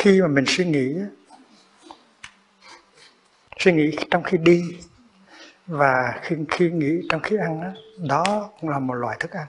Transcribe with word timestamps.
khi 0.00 0.20
mà 0.22 0.28
mình 0.28 0.44
suy 0.48 0.64
nghĩ 0.64 0.94
suy 3.58 3.72
nghĩ 3.72 3.96
trong 4.10 4.22
khi 4.22 4.38
đi 4.38 4.62
và 5.66 6.20
khi 6.22 6.36
khi 6.48 6.70
nghĩ 6.70 7.06
trong 7.08 7.20
khi 7.20 7.36
ăn 7.36 7.60
đó, 7.60 7.72
đó 8.08 8.50
cũng 8.60 8.70
là 8.70 8.78
một 8.78 8.94
loại 8.94 9.16
thức 9.20 9.30
ăn. 9.30 9.46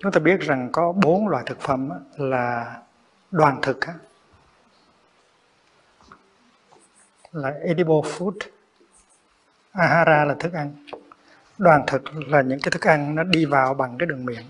Chúng 0.00 0.12
ta 0.12 0.20
biết 0.20 0.40
rằng 0.40 0.68
có 0.72 0.92
bốn 0.92 1.28
loại 1.28 1.44
thực 1.46 1.60
phẩm 1.60 1.90
là 2.16 2.76
đoàn 3.30 3.58
thực 3.62 3.80
là 7.32 7.50
edible 7.50 7.94
food 7.94 8.32
ahara 9.72 10.24
là 10.24 10.34
thức 10.34 10.52
ăn. 10.52 10.74
Đoàn 11.58 11.84
thực 11.86 12.02
là 12.28 12.42
những 12.42 12.60
cái 12.60 12.70
thức 12.70 12.86
ăn 12.86 13.14
nó 13.14 13.22
đi 13.22 13.44
vào 13.44 13.74
bằng 13.74 13.98
cái 13.98 14.06
đường 14.06 14.24
miệng. 14.24 14.46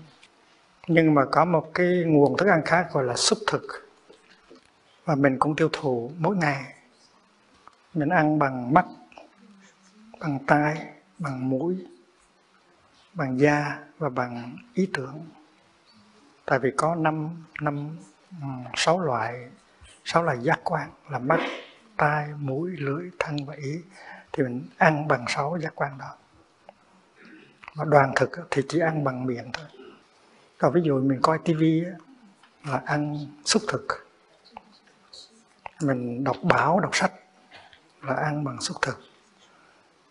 Nhưng 0.87 1.13
mà 1.13 1.25
có 1.31 1.45
một 1.45 1.71
cái 1.73 2.03
nguồn 2.05 2.37
thức 2.37 2.47
ăn 2.47 2.61
khác 2.65 2.87
gọi 2.93 3.03
là 3.03 3.15
xúc 3.15 3.39
thực 3.47 3.90
và 5.05 5.15
mình 5.15 5.39
cũng 5.39 5.55
tiêu 5.55 5.69
thụ 5.73 6.11
mỗi 6.17 6.35
ngày. 6.35 6.73
Mình 7.93 8.09
ăn 8.09 8.39
bằng 8.39 8.73
mắt, 8.73 8.85
bằng 10.19 10.39
tai, 10.47 10.85
bằng 11.17 11.49
mũi, 11.49 11.85
bằng 13.13 13.39
da 13.39 13.79
và 13.97 14.09
bằng 14.09 14.57
ý 14.73 14.89
tưởng. 14.93 15.25
Tại 16.45 16.59
vì 16.59 16.71
có 16.77 16.95
năm 16.95 17.29
năm 17.61 17.97
ừ, 18.41 18.47
sáu 18.75 18.99
loại 18.99 19.49
sáu 20.05 20.23
loại 20.23 20.37
giác 20.41 20.59
quan 20.63 20.89
là 21.09 21.19
mắt, 21.19 21.39
tai, 21.97 22.27
mũi, 22.39 22.71
lưỡi, 22.77 23.09
thân 23.19 23.45
và 23.45 23.55
ý. 23.55 23.81
Thì 24.31 24.43
mình 24.43 24.67
ăn 24.77 25.07
bằng 25.07 25.25
sáu 25.27 25.57
giác 25.57 25.73
quan 25.75 25.97
đó. 25.97 26.15
Và 27.75 27.85
đoàn 27.85 28.13
thực 28.15 28.29
thì 28.51 28.61
chỉ 28.69 28.79
ăn 28.79 29.03
bằng 29.03 29.25
miệng 29.25 29.51
thôi. 29.53 29.65
Còn 30.57 30.73
ví 30.73 30.81
dụ 30.83 31.01
mình 31.01 31.19
coi 31.21 31.39
tivi 31.39 31.83
là 32.65 32.81
ăn 32.85 33.17
xúc 33.45 33.61
thực 33.67 33.87
mình 35.83 36.23
đọc 36.23 36.35
báo 36.43 36.79
đọc 36.79 36.95
sách 36.95 37.11
là 38.01 38.13
ăn 38.13 38.43
bằng 38.43 38.61
xúc 38.61 38.77
thực. 38.81 38.99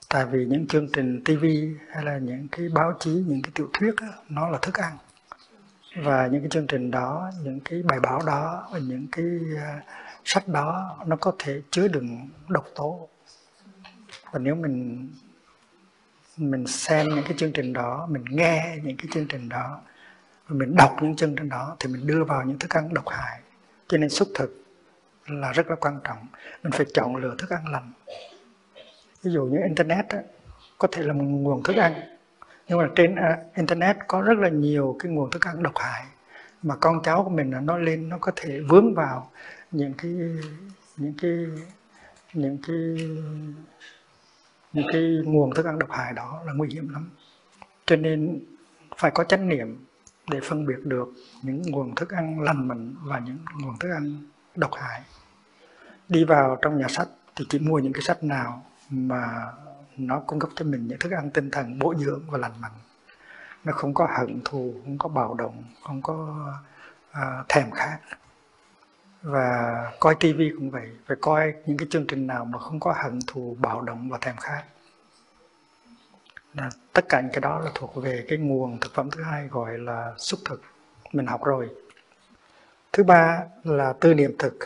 Tại 0.09 0.27
vì 0.27 0.47
những 0.47 0.67
chương 0.67 0.89
trình 0.93 1.25
TV 1.25 1.45
hay 1.91 2.05
là 2.05 2.19
những 2.19 2.49
cái 2.49 2.69
báo 2.75 2.93
chí 3.01 3.11
những 3.11 3.43
cái 3.43 3.53
tiểu 3.55 3.71
thuyết 3.73 3.95
đó, 4.01 4.07
nó 4.29 4.49
là 4.49 4.59
thức 4.63 4.75
ăn. 4.75 4.99
Và 5.97 6.27
những 6.27 6.41
cái 6.41 6.51
chương 6.51 6.67
trình 6.67 6.91
đó 6.91 7.31
những 7.45 7.61
cái 7.61 7.83
bài 7.83 8.01
báo 8.01 8.21
đó 8.27 8.69
và 8.73 8.79
những 8.79 9.07
cái 9.13 9.25
à, 9.57 9.83
sách 10.25 10.49
đó 10.49 10.99
nó 11.07 11.17
có 11.17 11.33
thể 11.39 11.63
chứa 11.71 11.89
đựng 11.89 12.29
độc 12.49 12.67
tố. 12.75 13.09
Và 14.33 14.39
nếu 14.39 14.55
mình 14.55 15.09
mình 16.37 16.67
xem 16.67 17.07
những 17.09 17.25
cái 17.25 17.35
chương 17.37 17.53
trình 17.53 17.73
đó 17.73 18.07
mình 18.11 18.25
nghe 18.31 18.77
những 18.83 18.97
cái 18.97 19.07
chương 19.13 19.27
trình 19.29 19.49
đó 19.49 19.81
và 20.49 20.57
mình 20.57 20.75
đọc 20.77 20.97
những 21.03 21.17
chương 21.17 21.37
trình 21.37 21.49
đó 21.49 21.77
thì 21.79 21.93
mình 21.93 22.07
đưa 22.07 22.25
vào 22.25 22.45
những 22.45 22.59
thức 22.59 22.71
ăn 22.71 22.95
độc 22.95 23.09
hại. 23.09 23.41
Cho 23.89 23.99
nên 23.99 24.11
xuất 24.11 24.29
thực 24.35 24.60
là 25.31 25.53
rất 25.53 25.71
là 25.71 25.77
quan 25.77 26.01
trọng. 26.05 26.27
Mình 26.63 26.73
phải 26.73 26.87
chọn 26.95 27.17
lựa 27.17 27.35
thức 27.39 27.51
ăn 27.51 27.73
lành. 27.73 27.93
Ví 29.23 29.33
dụ 29.33 29.45
như 29.45 29.59
internet 29.65 30.05
đó, 30.09 30.19
có 30.79 30.89
thể 30.93 31.03
là 31.03 31.13
một 31.13 31.25
nguồn 31.25 31.63
thức 31.63 31.77
ăn 31.77 31.93
nhưng 32.71 32.79
mà 32.79 32.89
trên 32.97 33.15
uh, 33.15 33.55
internet 33.55 33.97
có 34.09 34.23
rất 34.23 34.39
là 34.39 34.49
nhiều 34.49 34.97
cái 34.99 35.13
nguồn 35.13 35.31
thức 35.31 35.47
ăn 35.47 35.63
độc 35.63 35.73
hại 35.77 36.05
mà 36.63 36.77
con 36.77 37.03
cháu 37.03 37.25
của 37.25 37.31
mình 37.31 37.53
nó 37.63 37.79
lên 37.79 38.09
nó 38.09 38.19
có 38.21 38.33
thể 38.37 38.61
vướng 38.61 38.95
vào 38.95 39.31
những 39.71 39.93
cái 39.99 40.11
những 40.97 41.15
cái 41.23 41.47
những 42.35 42.59
cái 42.67 42.77
những 44.73 44.87
cái 44.93 45.03
nguồn 45.25 45.55
thức 45.55 45.67
ăn 45.67 45.79
độc 45.79 45.91
hại 45.91 46.13
đó 46.13 46.43
là 46.47 46.53
nguy 46.53 46.69
hiểm 46.73 46.89
lắm. 46.89 47.11
Cho 47.87 47.97
nên 47.97 48.41
phải 48.97 49.11
có 49.11 49.25
chánh 49.25 49.49
niệm 49.49 49.85
để 50.31 50.41
phân 50.43 50.67
biệt 50.67 50.79
được 50.85 51.09
những 51.43 51.63
nguồn 51.63 51.95
thức 51.95 52.11
ăn 52.11 52.41
lành 52.41 52.69
mạnh 52.69 52.95
và 53.03 53.19
những 53.19 53.39
nguồn 53.63 53.79
thức 53.79 53.91
ăn 53.91 54.27
độc 54.57 54.71
hại 54.75 55.01
đi 56.11 56.25
vào 56.25 56.59
trong 56.63 56.79
nhà 56.79 56.87
sách 56.89 57.09
thì 57.37 57.45
chỉ 57.49 57.59
mua 57.59 57.79
những 57.79 57.93
cái 57.93 58.03
sách 58.03 58.25
nào 58.25 58.65
mà 58.91 59.53
nó 59.97 60.21
cung 60.27 60.39
cấp 60.39 60.51
cho 60.55 60.65
mình 60.65 60.89
những 60.89 60.99
thức 60.99 61.13
ăn 61.13 61.31
tinh 61.31 61.51
thần 61.51 61.79
bổ 61.79 61.95
dưỡng 61.95 62.23
và 62.31 62.39
lành 62.39 62.61
mạnh. 62.61 62.73
Nó 63.65 63.73
không 63.73 63.95
có 63.95 64.09
hận 64.19 64.41
thù 64.45 64.75
không 64.85 64.99
có 64.99 65.09
bạo 65.09 65.35
động 65.35 65.65
không 65.83 66.03
có 66.03 66.47
uh, 67.11 67.49
thèm 67.49 67.71
khát. 67.71 67.99
Và 69.23 69.93
coi 70.01 70.15
tivi 70.21 70.51
cũng 70.59 70.71
vậy 70.71 70.91
phải 71.07 71.17
coi 71.21 71.55
những 71.67 71.77
cái 71.77 71.89
chương 71.91 72.07
trình 72.07 72.27
nào 72.27 72.45
mà 72.45 72.59
không 72.59 72.81
có 72.81 72.95
hận 72.97 73.19
thù 73.27 73.57
bạo 73.61 73.81
động 73.81 74.09
và 74.11 74.19
thèm 74.21 74.37
khát. 74.37 74.63
Là 76.55 76.71
tất 76.93 77.05
cả 77.09 77.21
những 77.21 77.33
cái 77.33 77.41
đó 77.41 77.61
là 77.61 77.71
thuộc 77.75 77.97
về 77.97 78.27
cái 78.29 78.39
nguồn 78.39 78.81
thực 78.81 78.95
phẩm 78.95 79.11
thứ 79.11 79.23
hai 79.23 79.47
gọi 79.47 79.79
là 79.79 80.15
xúc 80.17 80.41
thực. 80.45 80.63
Mình 81.13 81.27
học 81.27 81.45
rồi. 81.45 81.71
Thứ 82.93 83.03
ba 83.03 83.41
là 83.65 83.93
tư 84.01 84.15
niệm 84.15 84.35
thực. 84.39 84.59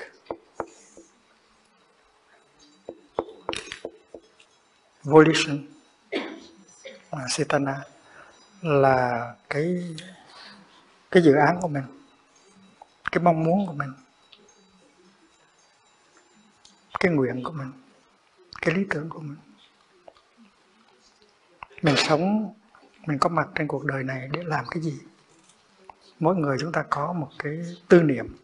Volition 5.04 5.66
à, 7.10 7.26
là 8.62 9.34
cái 9.50 9.96
cái 11.10 11.22
dự 11.22 11.34
án 11.34 11.60
của 11.60 11.68
mình 11.68 11.84
cái 13.12 13.22
mong 13.22 13.44
muốn 13.44 13.66
của 13.66 13.72
mình 13.72 13.92
cái 17.00 17.12
nguyện 17.12 17.42
của 17.44 17.52
mình 17.52 17.72
cái 18.60 18.74
lý 18.74 18.86
tưởng 18.90 19.08
của 19.08 19.20
mình. 19.20 19.36
Mình 21.82 21.94
sống 21.96 22.54
mình 23.06 23.18
có 23.18 23.28
mặt 23.28 23.48
trên 23.54 23.68
cuộc 23.68 23.84
đời 23.84 24.02
này 24.02 24.28
để 24.32 24.42
làm 24.44 24.64
cái 24.70 24.82
gì? 24.82 24.98
Mỗi 26.20 26.36
người 26.36 26.56
chúng 26.60 26.72
ta 26.72 26.84
có 26.90 27.12
một 27.12 27.30
cái 27.38 27.58
tư 27.88 28.02
niệm 28.02 28.36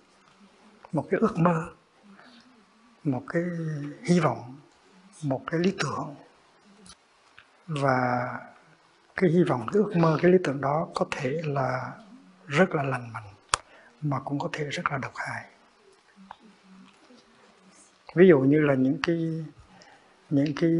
một 0.92 1.06
cái 1.10 1.20
ước 1.20 1.38
mơ 1.38 1.68
một 3.04 3.22
cái 3.28 3.42
hy 4.02 4.20
vọng 4.20 4.56
một 5.22 5.42
cái 5.46 5.60
lý 5.60 5.74
tưởng 5.78 6.14
và 7.70 8.28
cái 9.16 9.30
hy 9.30 9.42
vọng, 9.42 9.66
cái 9.72 9.82
ước 9.82 9.96
mơ, 9.96 10.18
cái 10.22 10.30
lý 10.32 10.38
tưởng 10.44 10.60
đó 10.60 10.88
có 10.94 11.06
thể 11.10 11.40
là 11.44 11.92
rất 12.46 12.74
là 12.74 12.82
lành 12.82 13.12
mạnh, 13.12 13.28
mà 14.02 14.20
cũng 14.20 14.38
có 14.38 14.48
thể 14.52 14.64
rất 14.64 14.90
là 14.90 14.98
độc 14.98 15.12
hại. 15.14 15.44
Ví 18.14 18.28
dụ 18.28 18.38
như 18.38 18.60
là 18.60 18.74
những 18.74 18.98
cái 19.02 19.44
những 20.30 20.52
cái 20.60 20.70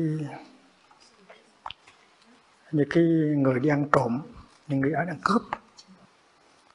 những 2.73 2.89
cái 2.91 3.05
người 3.37 3.61
đi 3.61 3.69
ăn 3.69 3.89
trộm, 3.93 4.21
những 4.69 4.81
người 4.81 4.93
ăn 4.93 5.19
cướp, 5.25 5.43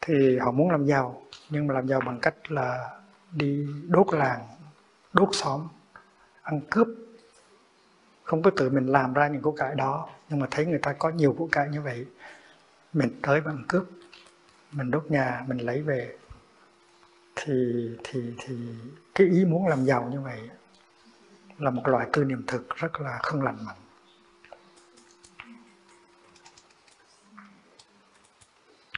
thì 0.02 0.38
họ 0.38 0.52
muốn 0.52 0.72
làm 0.72 0.86
giàu, 0.86 1.22
nhưng 1.50 1.68
mà 1.68 1.74
làm 1.74 1.88
giàu 1.88 2.02
bằng 2.06 2.20
cách 2.22 2.52
là 2.52 3.00
đi 3.31 3.68
đốt 3.88 4.08
làng, 4.14 4.48
đốt 5.14 5.30
xóm, 5.31 5.68
ăn 6.42 6.62
cướp 6.72 6.88
không 8.25 8.41
có 8.41 8.52
tự 8.58 8.69
mình 8.69 8.86
làm 8.86 9.13
ra 9.13 9.28
những 9.28 9.41
của 9.41 9.52
cải 9.52 9.75
đó, 9.75 10.09
nhưng 10.30 10.40
mà 10.40 10.47
thấy 10.52 10.66
người 10.66 10.80
ta 10.80 10.94
có 10.94 11.09
nhiều 11.09 11.36
của 11.38 11.47
cải 11.52 11.69
như 11.69 11.81
vậy, 11.81 12.06
mình 12.94 13.09
tới 13.22 13.41
bằng 13.41 13.63
cướp, 13.68 13.84
mình 14.72 14.91
đốt 14.91 15.06
nhà, 15.12 15.46
mình 15.47 15.58
lấy 15.58 15.81
về 15.81 16.16
thì 17.36 17.89
thì 18.04 18.33
thì 18.38 18.56
cái 19.16 19.27
ý 19.27 19.45
muốn 19.45 19.68
làm 19.68 19.86
giàu 19.86 20.10
như 20.12 20.22
vậy 20.22 20.39
là 21.57 21.69
một 21.69 21.88
loại 21.88 22.07
tư 22.13 22.24
niệm 22.24 22.44
thực 22.48 22.75
rất 22.75 23.01
là 23.01 23.19
không 23.24 23.42
lành 23.42 23.57
mạnh 23.66 23.75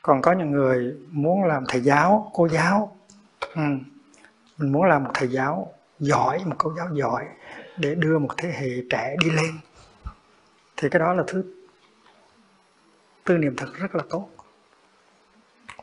còn 0.01 0.21
có 0.21 0.31
những 0.31 0.51
người 0.51 0.95
muốn 1.11 1.43
làm 1.43 1.63
thầy 1.67 1.81
giáo, 1.81 2.31
cô 2.33 2.47
giáo 2.47 2.97
ừ. 3.39 3.61
mình 4.57 4.71
muốn 4.71 4.83
làm 4.83 5.03
một 5.03 5.11
thầy 5.13 5.27
giáo 5.27 5.73
giỏi, 5.99 6.43
một 6.45 6.55
cô 6.57 6.73
giáo 6.77 6.87
giỏi 6.93 7.25
để 7.77 7.95
đưa 7.95 8.19
một 8.19 8.29
thế 8.37 8.51
hệ 8.51 8.69
trẻ 8.89 9.15
đi 9.19 9.29
lên. 9.29 9.59
Thì 10.77 10.89
cái 10.89 10.99
đó 10.99 11.13
là 11.13 11.23
thứ 11.27 11.43
tư 13.23 13.37
niệm 13.37 13.55
thực 13.55 13.75
rất 13.75 13.95
là 13.95 14.03
tốt. 14.09 14.29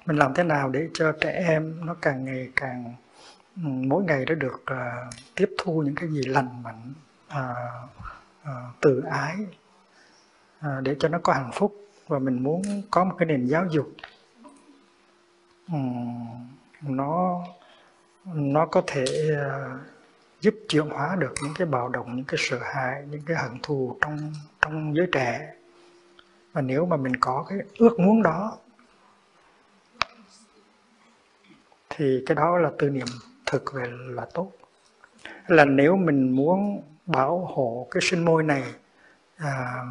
Mình 0.07 0.17
làm 0.17 0.35
thế 0.35 0.43
nào 0.43 0.69
để 0.69 0.89
cho 0.95 1.13
trẻ 1.21 1.45
em 1.49 1.87
nó 1.87 1.95
càng 2.03 2.25
ngày 2.25 2.51
càng 2.57 2.95
mỗi 3.65 4.05
ngày 4.05 4.25
nó 4.29 4.35
được 4.35 4.65
uh, 4.73 5.15
tiếp 5.35 5.51
thu 5.59 5.83
những 5.83 5.95
cái 5.95 6.09
gì 6.09 6.23
lành 6.23 6.63
mạnh 6.63 6.93
uh, 7.29 7.91
uh, 8.43 8.81
từ 8.81 9.03
ái 9.11 9.37
uh, 10.59 10.83
để 10.83 10.97
cho 10.99 11.09
nó 11.09 11.19
có 11.23 11.33
hạnh 11.33 11.51
phúc 11.55 11.75
và 12.07 12.19
mình 12.19 12.43
muốn 12.43 12.63
có 12.91 13.05
một 13.05 13.15
cái 13.19 13.27
nền 13.27 13.47
giáo 13.47 13.67
dục 13.71 13.93
um, 15.69 16.49
nó 16.83 17.45
nó 18.25 18.67
có 18.67 18.83
thể 18.87 19.05
uh, 19.33 19.94
giúp 20.45 20.55
chuyển 20.69 20.89
hóa 20.91 21.17
được 21.17 21.35
những 21.43 21.55
cái 21.59 21.67
bạo 21.67 21.89
động 21.89 22.17
những 22.17 22.25
cái 22.25 22.37
sợ 22.39 22.59
hãi 22.63 23.05
những 23.11 23.23
cái 23.27 23.37
hận 23.37 23.59
thù 23.63 23.97
trong 24.01 24.33
trong 24.61 24.97
giới 24.97 25.07
trẻ. 25.13 25.55
Và 26.53 26.61
nếu 26.61 26.87
mà 26.87 26.97
mình 26.97 27.17
có 27.17 27.47
cái 27.49 27.59
ước 27.79 28.01
muốn 28.01 28.23
đó 28.23 28.59
thì 31.91 32.23
cái 32.27 32.35
đó 32.35 32.59
là 32.59 32.71
tư 32.79 32.91
niệm 32.91 33.07
thực 33.47 33.73
về 33.75 33.85
là 33.91 34.27
tốt. 34.35 34.53
Là 35.47 35.65
nếu 35.65 35.97
mình 35.97 36.31
muốn 36.37 36.83
bảo 37.07 37.39
hộ 37.39 37.87
cái 37.91 38.01
sinh 38.03 38.25
môi 38.25 38.43
này 38.43 38.63
à, 39.37 39.83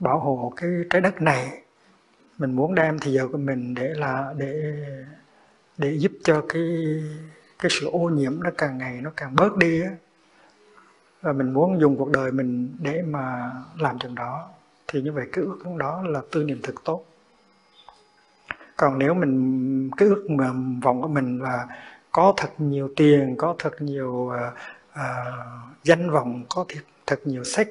bảo 0.00 0.18
hộ 0.18 0.52
cái 0.56 0.70
trái 0.90 1.00
đất 1.00 1.22
này 1.22 1.62
mình 2.38 2.56
muốn 2.56 2.74
đem 2.74 2.98
thì 2.98 3.12
giờ 3.12 3.28
của 3.32 3.38
mình 3.38 3.74
để 3.74 3.88
là 3.94 4.34
để 4.36 4.74
để 5.78 5.96
giúp 5.98 6.12
cho 6.24 6.44
cái 6.48 6.62
cái 7.58 7.70
sự 7.70 7.90
ô 7.90 7.98
nhiễm 7.98 8.42
nó 8.42 8.50
càng 8.58 8.78
ngày 8.78 9.00
nó 9.02 9.10
càng 9.16 9.36
bớt 9.36 9.56
đi 9.56 9.82
á. 9.82 9.90
Và 11.22 11.32
mình 11.32 11.52
muốn 11.52 11.80
dùng 11.80 11.96
cuộc 11.96 12.10
đời 12.10 12.32
mình 12.32 12.76
để 12.78 13.02
mà 13.02 13.52
làm 13.78 13.98
chừng 13.98 14.14
đó. 14.14 14.48
Thì 14.88 15.02
như 15.02 15.12
vậy 15.12 15.26
cái 15.32 15.44
ước 15.44 15.58
muốn 15.64 15.78
đó 15.78 16.02
là 16.06 16.20
tư 16.32 16.44
niệm 16.44 16.60
thực 16.62 16.84
tốt. 16.84 17.04
Còn 18.76 18.98
nếu 18.98 19.14
mình 19.14 19.90
cái 19.96 20.08
ước 20.08 20.26
mà 20.30 20.50
vọng 20.82 21.02
của 21.02 21.08
mình 21.08 21.38
là 21.42 21.66
có 22.12 22.34
thật 22.36 22.50
nhiều 22.58 22.90
tiền 22.96 23.34
có 23.38 23.54
thật 23.58 23.82
nhiều 23.82 24.12
uh, 24.12 24.54
uh, 24.92 25.84
danh 25.84 26.10
vọng 26.10 26.44
có 26.48 26.64
thật, 26.68 26.80
thật 27.06 27.20
nhiều 27.24 27.44
sex 27.44 27.68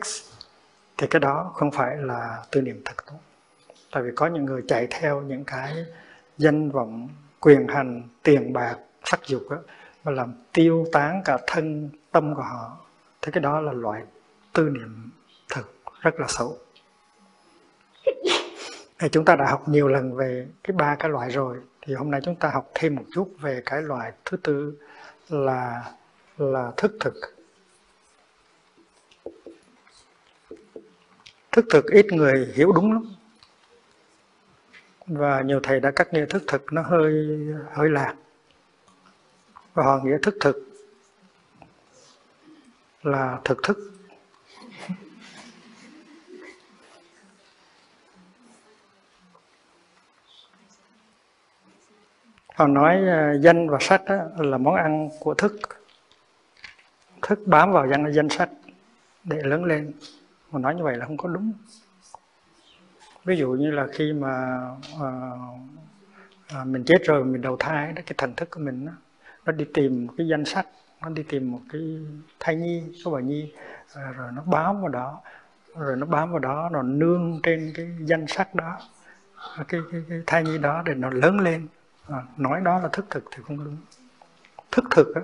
thì 0.98 1.08
cái 1.08 1.20
đó 1.20 1.52
không 1.54 1.72
phải 1.72 1.98
là 1.98 2.44
tư 2.52 2.62
niệm 2.62 2.82
thật 2.86 3.06
tốt. 3.08 3.18
Tại 3.92 4.04
vì 4.04 4.10
có 4.16 4.28
những 4.28 4.46
người 4.46 4.64
chạy 4.68 4.88
theo 4.90 5.22
những 5.22 5.44
cái 5.44 5.86
danh 6.38 6.72
vọng 6.72 7.10
quyền 7.40 7.68
hành 7.68 8.04
tiền 8.24 8.54
bạc 8.54 8.76
sắc 9.06 9.20
dục 9.28 9.50
đó, 9.50 9.58
mà 10.04 10.12
làm 10.12 10.34
tiêu 10.54 10.86
tán 10.92 11.22
cả 11.26 11.38
thân 11.48 11.90
tâm 12.12 12.36
của 12.36 12.42
họ. 12.42 12.78
Thì 13.22 13.32
cái 13.32 13.42
đó 13.42 13.62
là 13.62 13.72
loại 13.72 14.04
tư 14.54 14.70
niệm 14.70 15.12
thực 15.50 15.76
rất 16.02 16.20
là 16.20 16.28
xấu. 16.28 16.58
Thì 19.00 19.10
chúng 19.12 19.26
ta 19.26 19.36
đã 19.36 19.46
học 19.50 19.70
nhiều 19.70 19.88
lần 19.88 20.16
về 20.16 20.48
cái 20.64 20.78
ba 20.78 20.96
cái 20.96 21.10
loại 21.10 21.30
rồi. 21.30 21.58
Thì 21.82 21.94
hôm 21.94 22.12
nay 22.12 22.22
chúng 22.24 22.36
ta 22.36 22.50
học 22.50 22.72
thêm 22.74 22.96
một 22.96 23.04
chút 23.14 23.34
về 23.40 23.62
cái 23.66 23.82
loại 23.82 24.12
thứ 24.26 24.38
tư 24.38 24.74
là 25.30 25.92
là 26.38 26.72
thức 26.78 26.98
thực. 27.00 27.14
Thức 31.52 31.66
thực 31.70 31.86
ít 31.86 32.06
người 32.06 32.52
hiểu 32.56 32.72
đúng 32.72 32.94
lắm. 32.94 33.16
Và 35.08 35.42
nhiều 35.42 35.60
thầy 35.64 35.80
đã 35.80 35.92
cắt 35.92 36.14
nghĩa 36.14 36.26
thức 36.26 36.44
thực 36.48 36.74
nó 36.74 36.82
hơi 36.82 37.38
hơi 37.74 37.90
lạc 37.90 38.16
và 39.76 39.84
họ 39.84 40.00
nghĩa 40.04 40.18
thức 40.22 40.36
thực. 40.42 40.56
Là 43.04 43.40
thực 43.44 43.64
thức. 43.64 43.78
Họ 52.56 52.68
nói 52.68 52.96
ờ, 53.08 53.38
danh 53.42 53.70
và 53.70 53.78
sắc 53.82 54.02
là 54.38 54.58
món 54.58 54.76
ăn 54.76 55.10
của 55.20 55.34
thức. 55.34 55.60
Thức 57.22 57.40
bám 57.46 57.72
vào 57.72 57.88
danh 57.88 58.14
danh 58.14 58.30
sách 58.30 58.50
để 59.24 59.38
lớn 59.44 59.64
lên. 59.64 59.94
Mà 60.52 60.60
nói 60.60 60.76
như 60.76 60.84
vậy 60.84 60.98
là 60.98 61.06
không 61.06 61.18
có 61.18 61.30
đúng. 61.30 61.54
Ví 63.26 63.38
dụ 63.38 63.52
như 63.52 63.72
là 63.72 63.88
khi 63.94 64.14
mà 64.14 64.30
à, 65.02 65.10
à, 66.48 66.64
mình 66.64 66.84
chết 66.86 66.98
rồi 67.04 67.26
mình 67.26 67.42
đầu 67.42 67.58
thai 67.60 67.94
đó 67.94 68.02
cái 68.06 68.16
thần 68.18 68.34
thức 68.36 68.50
của 68.50 68.60
mình 68.60 68.86
đó, 68.86 68.92
nó 69.46 69.52
đi 69.52 69.66
tìm 69.74 70.08
một 70.08 70.14
cái 70.18 70.28
danh 70.28 70.46
sách 70.46 70.68
nó 71.02 71.10
đi 71.10 71.24
tìm 71.24 71.52
một 71.52 71.62
cái 71.72 71.82
thai 72.40 72.56
nhi 72.56 72.84
số 73.06 73.12
bà 73.12 73.20
nhi 73.20 73.54
à, 73.96 74.12
rồi 74.18 74.32
nó 74.34 74.42
bám 74.42 74.82
vào 74.82 74.90
đó. 74.90 75.22
Rồi 75.76 75.96
nó 75.96 76.06
bám 76.06 76.32
vào 76.32 76.40
đó 76.40 76.70
nó 76.72 76.82
nương 76.82 77.40
trên 77.44 77.74
cái 77.76 77.98
danh 78.00 78.28
sách 78.28 78.56
đó 78.56 78.80
cái, 79.68 79.82
cái, 79.92 80.04
cái 80.10 80.22
thai 80.28 80.44
nhi 80.44 80.58
đó 80.58 80.82
để 80.86 80.94
nó 80.94 81.10
lớn 81.10 81.40
lên. 81.40 81.68
À, 82.10 82.24
nói 82.38 82.62
đó 82.62 82.80
là 82.80 82.90
thức 82.94 83.06
thực 83.10 83.24
thì 83.32 83.44
không 83.48 83.66
đúng. 83.66 83.78
Thức 84.72 84.86
thực 84.92 85.16
á, 85.16 85.22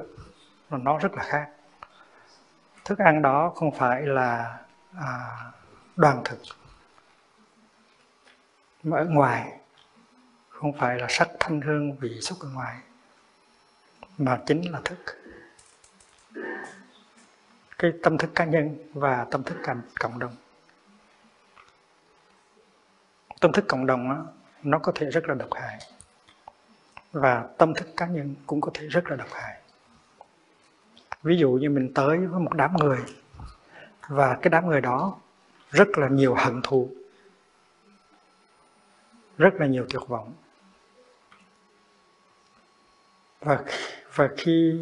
nó 0.70 0.98
rất 0.98 1.14
là 1.14 1.24
khác. 1.24 1.50
Thức 2.86 2.98
ăn 2.98 3.22
đó 3.22 3.52
không 3.56 3.72
phải 3.72 4.02
là 4.02 4.60
à, 4.96 5.38
đoàn 5.96 6.22
thực. 6.26 6.40
Mà 8.84 8.98
ở 8.98 9.06
ngoài 9.06 9.60
không 10.50 10.74
phải 10.78 11.00
là 11.00 11.08
sắc 11.10 11.30
thanh 11.40 11.62
hương 11.62 11.96
vị 11.96 12.20
xúc 12.22 12.38
ở 12.42 12.50
ngoài 12.54 12.78
mà 14.22 14.42
chính 14.46 14.72
là 14.72 14.82
thức. 14.86 14.98
Cái 17.78 17.92
tâm 18.04 18.18
thức 18.18 18.30
cá 18.36 18.46
nhân 18.46 18.78
và 18.94 19.26
tâm 19.32 19.44
thức 19.44 19.58
cộng 20.00 20.20
đồng. 20.20 20.36
Tâm 23.40 23.52
thức 23.52 23.66
cộng 23.68 23.86
đồng 23.86 24.10
đó, 24.10 24.26
nó 24.64 24.80
có 24.80 24.92
thể 24.96 25.10
rất 25.10 25.28
là 25.28 25.34
độc 25.34 25.54
hại. 25.54 25.80
Và 27.12 27.48
tâm 27.58 27.74
thức 27.74 27.88
cá 27.98 28.06
nhân 28.06 28.36
cũng 28.46 28.62
có 28.62 28.72
thể 28.74 28.88
rất 28.88 29.10
là 29.10 29.16
độc 29.16 29.30
hại. 29.32 29.62
Ví 31.24 31.38
dụ 31.38 31.52
như 31.52 31.70
mình 31.70 31.92
tới 31.96 32.18
với 32.18 32.40
một 32.40 32.54
đám 32.54 32.74
người 32.78 33.00
và 34.08 34.38
cái 34.42 34.50
đám 34.50 34.68
người 34.68 34.82
đó 34.82 35.18
rất 35.70 35.88
là 35.98 36.08
nhiều 36.08 36.36
hận 36.36 36.62
thù 36.64 36.90
rất 39.38 39.54
là 39.54 39.66
nhiều 39.66 39.86
tuyệt 39.90 40.02
vọng. 40.08 40.34
Và 43.40 43.64
và 44.16 44.30
khi 44.38 44.74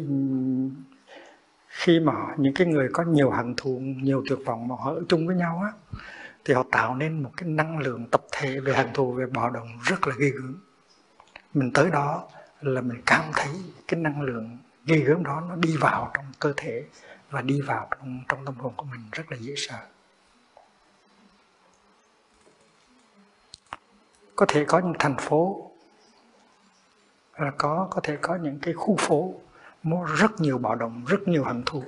khi 1.68 2.00
mà 2.00 2.12
những 2.36 2.54
cái 2.54 2.66
người 2.66 2.88
có 2.92 3.02
nhiều 3.02 3.30
hận 3.30 3.54
thù, 3.56 3.78
nhiều 3.78 4.24
tuyệt 4.28 4.38
vọng 4.44 4.68
mà 4.68 4.74
họ 4.78 4.94
ở 4.94 5.02
chung 5.08 5.26
với 5.26 5.36
nhau 5.36 5.62
á, 5.64 5.98
thì 6.44 6.54
họ 6.54 6.64
tạo 6.70 6.94
nên 6.94 7.22
một 7.22 7.30
cái 7.36 7.48
năng 7.48 7.78
lượng 7.78 8.06
tập 8.10 8.22
thể 8.32 8.60
về 8.60 8.72
hận 8.74 8.86
thù, 8.94 9.12
về 9.12 9.26
bạo 9.26 9.50
động 9.50 9.68
rất 9.82 10.06
là 10.06 10.14
ghê 10.18 10.30
gớm. 10.30 10.56
Mình 11.54 11.70
tới 11.74 11.90
đó 11.90 12.28
là 12.60 12.80
mình 12.80 13.02
cảm 13.06 13.24
thấy 13.32 13.52
cái 13.88 14.00
năng 14.00 14.22
lượng 14.22 14.58
ghê 14.84 14.96
gớm 14.96 15.22
đó 15.22 15.42
nó 15.48 15.56
đi 15.56 15.76
vào 15.76 16.10
trong 16.14 16.24
cơ 16.38 16.52
thể 16.56 16.84
và 17.30 17.42
đi 17.42 17.60
vào 17.60 17.88
trong 17.90 18.20
trong 18.28 18.44
tâm 18.44 18.54
hồn 18.54 18.72
của 18.76 18.86
mình 18.90 19.00
rất 19.12 19.32
là 19.32 19.36
dễ 19.40 19.54
sợ. 19.56 19.78
Có 24.36 24.46
thể 24.48 24.64
có 24.64 24.78
những 24.78 24.94
thành 24.98 25.16
phố 25.18 25.69
là 27.40 27.50
có 27.58 27.88
có 27.90 28.00
thể 28.00 28.16
có 28.20 28.36
những 28.36 28.58
cái 28.62 28.74
khu 28.74 28.96
phố 28.98 29.34
nó 29.82 30.04
rất 30.16 30.40
nhiều 30.40 30.58
bạo 30.58 30.74
động 30.74 31.02
rất 31.06 31.28
nhiều 31.28 31.44
hận 31.44 31.62
thù. 31.66 31.82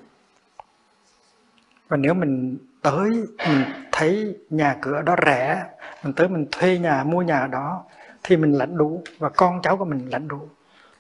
Và 1.89 1.97
nếu 1.97 2.15
mình 2.15 2.59
tới 2.83 3.11
mình 3.39 3.65
thấy 3.93 4.37
nhà 4.51 4.77
cửa 4.83 5.03
đó 5.03 5.17
rẻ 5.27 5.67
mình 6.05 6.13
tới 6.13 6.29
mình 6.29 6.47
thuê 6.53 6.79
nhà 6.79 7.05
mua 7.05 7.23
nhà 7.23 7.47
đó 7.47 7.85
thì 8.23 8.37
mình 8.37 8.53
lãnh 8.53 8.77
đủ 8.77 9.03
và 9.19 9.29
con 9.29 9.63
cháu 9.63 9.77
của 9.77 9.85
mình 9.85 10.09
lãnh 10.11 10.29
đủ. 10.29 10.49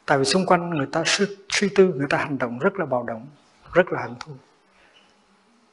Tại 0.06 0.18
vì 0.18 0.24
xung 0.24 0.46
quanh 0.46 0.70
người 0.70 0.86
ta 0.92 1.02
suy, 1.06 1.26
suy 1.48 1.68
tư 1.74 1.92
người 1.96 2.06
ta 2.10 2.18
hành 2.18 2.38
động 2.38 2.58
rất 2.58 2.78
là 2.78 2.86
bạo 2.86 3.02
động 3.02 3.26
rất 3.72 3.92
là 3.92 4.02
hận 4.02 4.14
thù. 4.20 4.32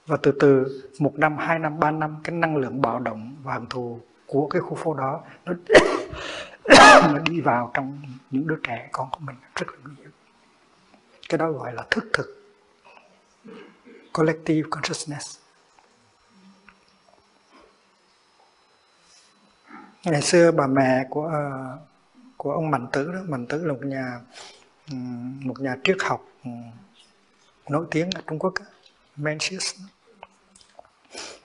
Và 0.08 0.18
từ 0.22 0.32
từ 0.40 0.82
một 1.00 1.14
năm 1.16 1.38
hai 1.38 1.60
năm 1.60 1.80
ba 1.80 1.92
năm 1.92 2.16
cái 2.24 2.36
năng 2.36 2.58
lượng 2.58 2.82
bạo 2.82 3.00
động 3.00 3.36
và 3.44 3.54
hận 3.54 3.66
thù 3.66 4.00
của 4.28 4.48
cái 4.48 4.62
khu 4.62 4.76
phố 4.76 4.94
đó 4.94 5.22
nó, 5.46 5.54
nó 7.14 7.20
đi 7.30 7.42
vào 7.42 7.72
trong 7.74 8.02
những 8.32 8.48
đứa 8.48 8.58
trẻ 8.64 8.90
con 8.92 9.10
của 9.12 9.20
mình 9.20 9.36
rất 9.56 9.68
là 9.68 9.78
nguy 9.84 9.94
hiểm. 9.98 10.12
Cái 11.30 11.38
đó 11.38 11.52
gọi 11.52 11.74
là 11.74 11.86
thức 11.92 12.06
thực. 12.14 12.36
Collective 14.14 14.70
consciousness. 14.72 15.40
Ngày 20.04 20.22
xưa 20.22 20.52
bà 20.52 20.68
mẹ 20.68 21.06
của 21.10 21.26
uh, 21.26 21.90
của 22.38 22.52
ông 22.52 22.72
Mạnh 22.72 22.88
Tử 22.92 23.12
đó 23.12 23.20
Mạnh 23.28 23.46
Tử 23.46 23.66
là 23.66 23.74
một 23.74 23.86
nhà 23.86 24.20
một 25.40 25.60
nhà 25.60 25.76
triết 25.84 25.98
học 26.02 26.26
nổi 27.70 27.86
tiếng 27.92 28.10
ở 28.16 28.22
Trung 28.28 28.40
Quốc 28.40 28.54
Mencius 29.16 29.76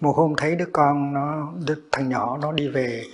một 0.00 0.12
hôm 0.16 0.34
thấy 0.36 0.56
đứa 0.56 0.68
con 0.72 1.12
nó 1.12 1.52
đứa 1.66 1.74
thằng 1.92 2.08
nhỏ 2.08 2.38
nó 2.42 2.52
đi 2.52 2.68
về 2.68 3.04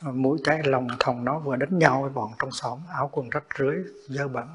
mũi 0.00 0.38
cái 0.44 0.60
lòng 0.64 0.88
thòng 1.00 1.24
nó 1.24 1.38
vừa 1.38 1.56
đánh 1.56 1.78
nhau 1.78 2.02
với 2.02 2.10
bọn 2.10 2.32
trong 2.38 2.50
xóm, 2.50 2.78
áo 2.92 3.08
quần 3.12 3.30
rách 3.30 3.44
rưới, 3.58 3.76
dơ 4.08 4.28
bẩn. 4.28 4.48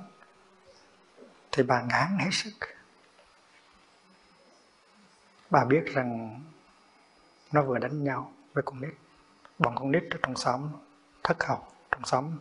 Thì 1.51 1.63
bà 1.63 1.81
ngán 1.81 2.17
hết 2.19 2.29
sức. 2.31 2.51
Bà 5.49 5.65
biết 5.65 5.85
rằng 5.85 6.39
nó 7.51 7.63
vừa 7.63 7.77
đánh 7.77 8.03
nhau 8.03 8.33
với 8.53 8.63
con 8.63 8.81
nít. 8.81 8.93
Bọn 9.59 9.75
con 9.75 9.91
nít 9.91 10.03
ở 10.11 10.17
trong 10.21 10.35
xóm 10.35 10.69
thất 11.23 11.43
học, 11.43 11.73
trong 11.91 12.05
xóm 12.05 12.37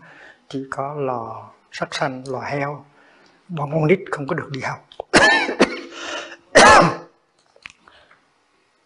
chỉ 0.48 0.66
có 0.70 0.94
lò 0.94 1.50
sắt 1.72 1.88
xanh, 1.90 2.22
lò 2.26 2.40
heo. 2.40 2.84
Bọn 3.48 3.70
con 3.72 3.86
nít 3.86 4.00
không 4.10 4.26
có 4.26 4.34
được 4.34 4.48
đi 4.52 4.60
học. 4.60 4.88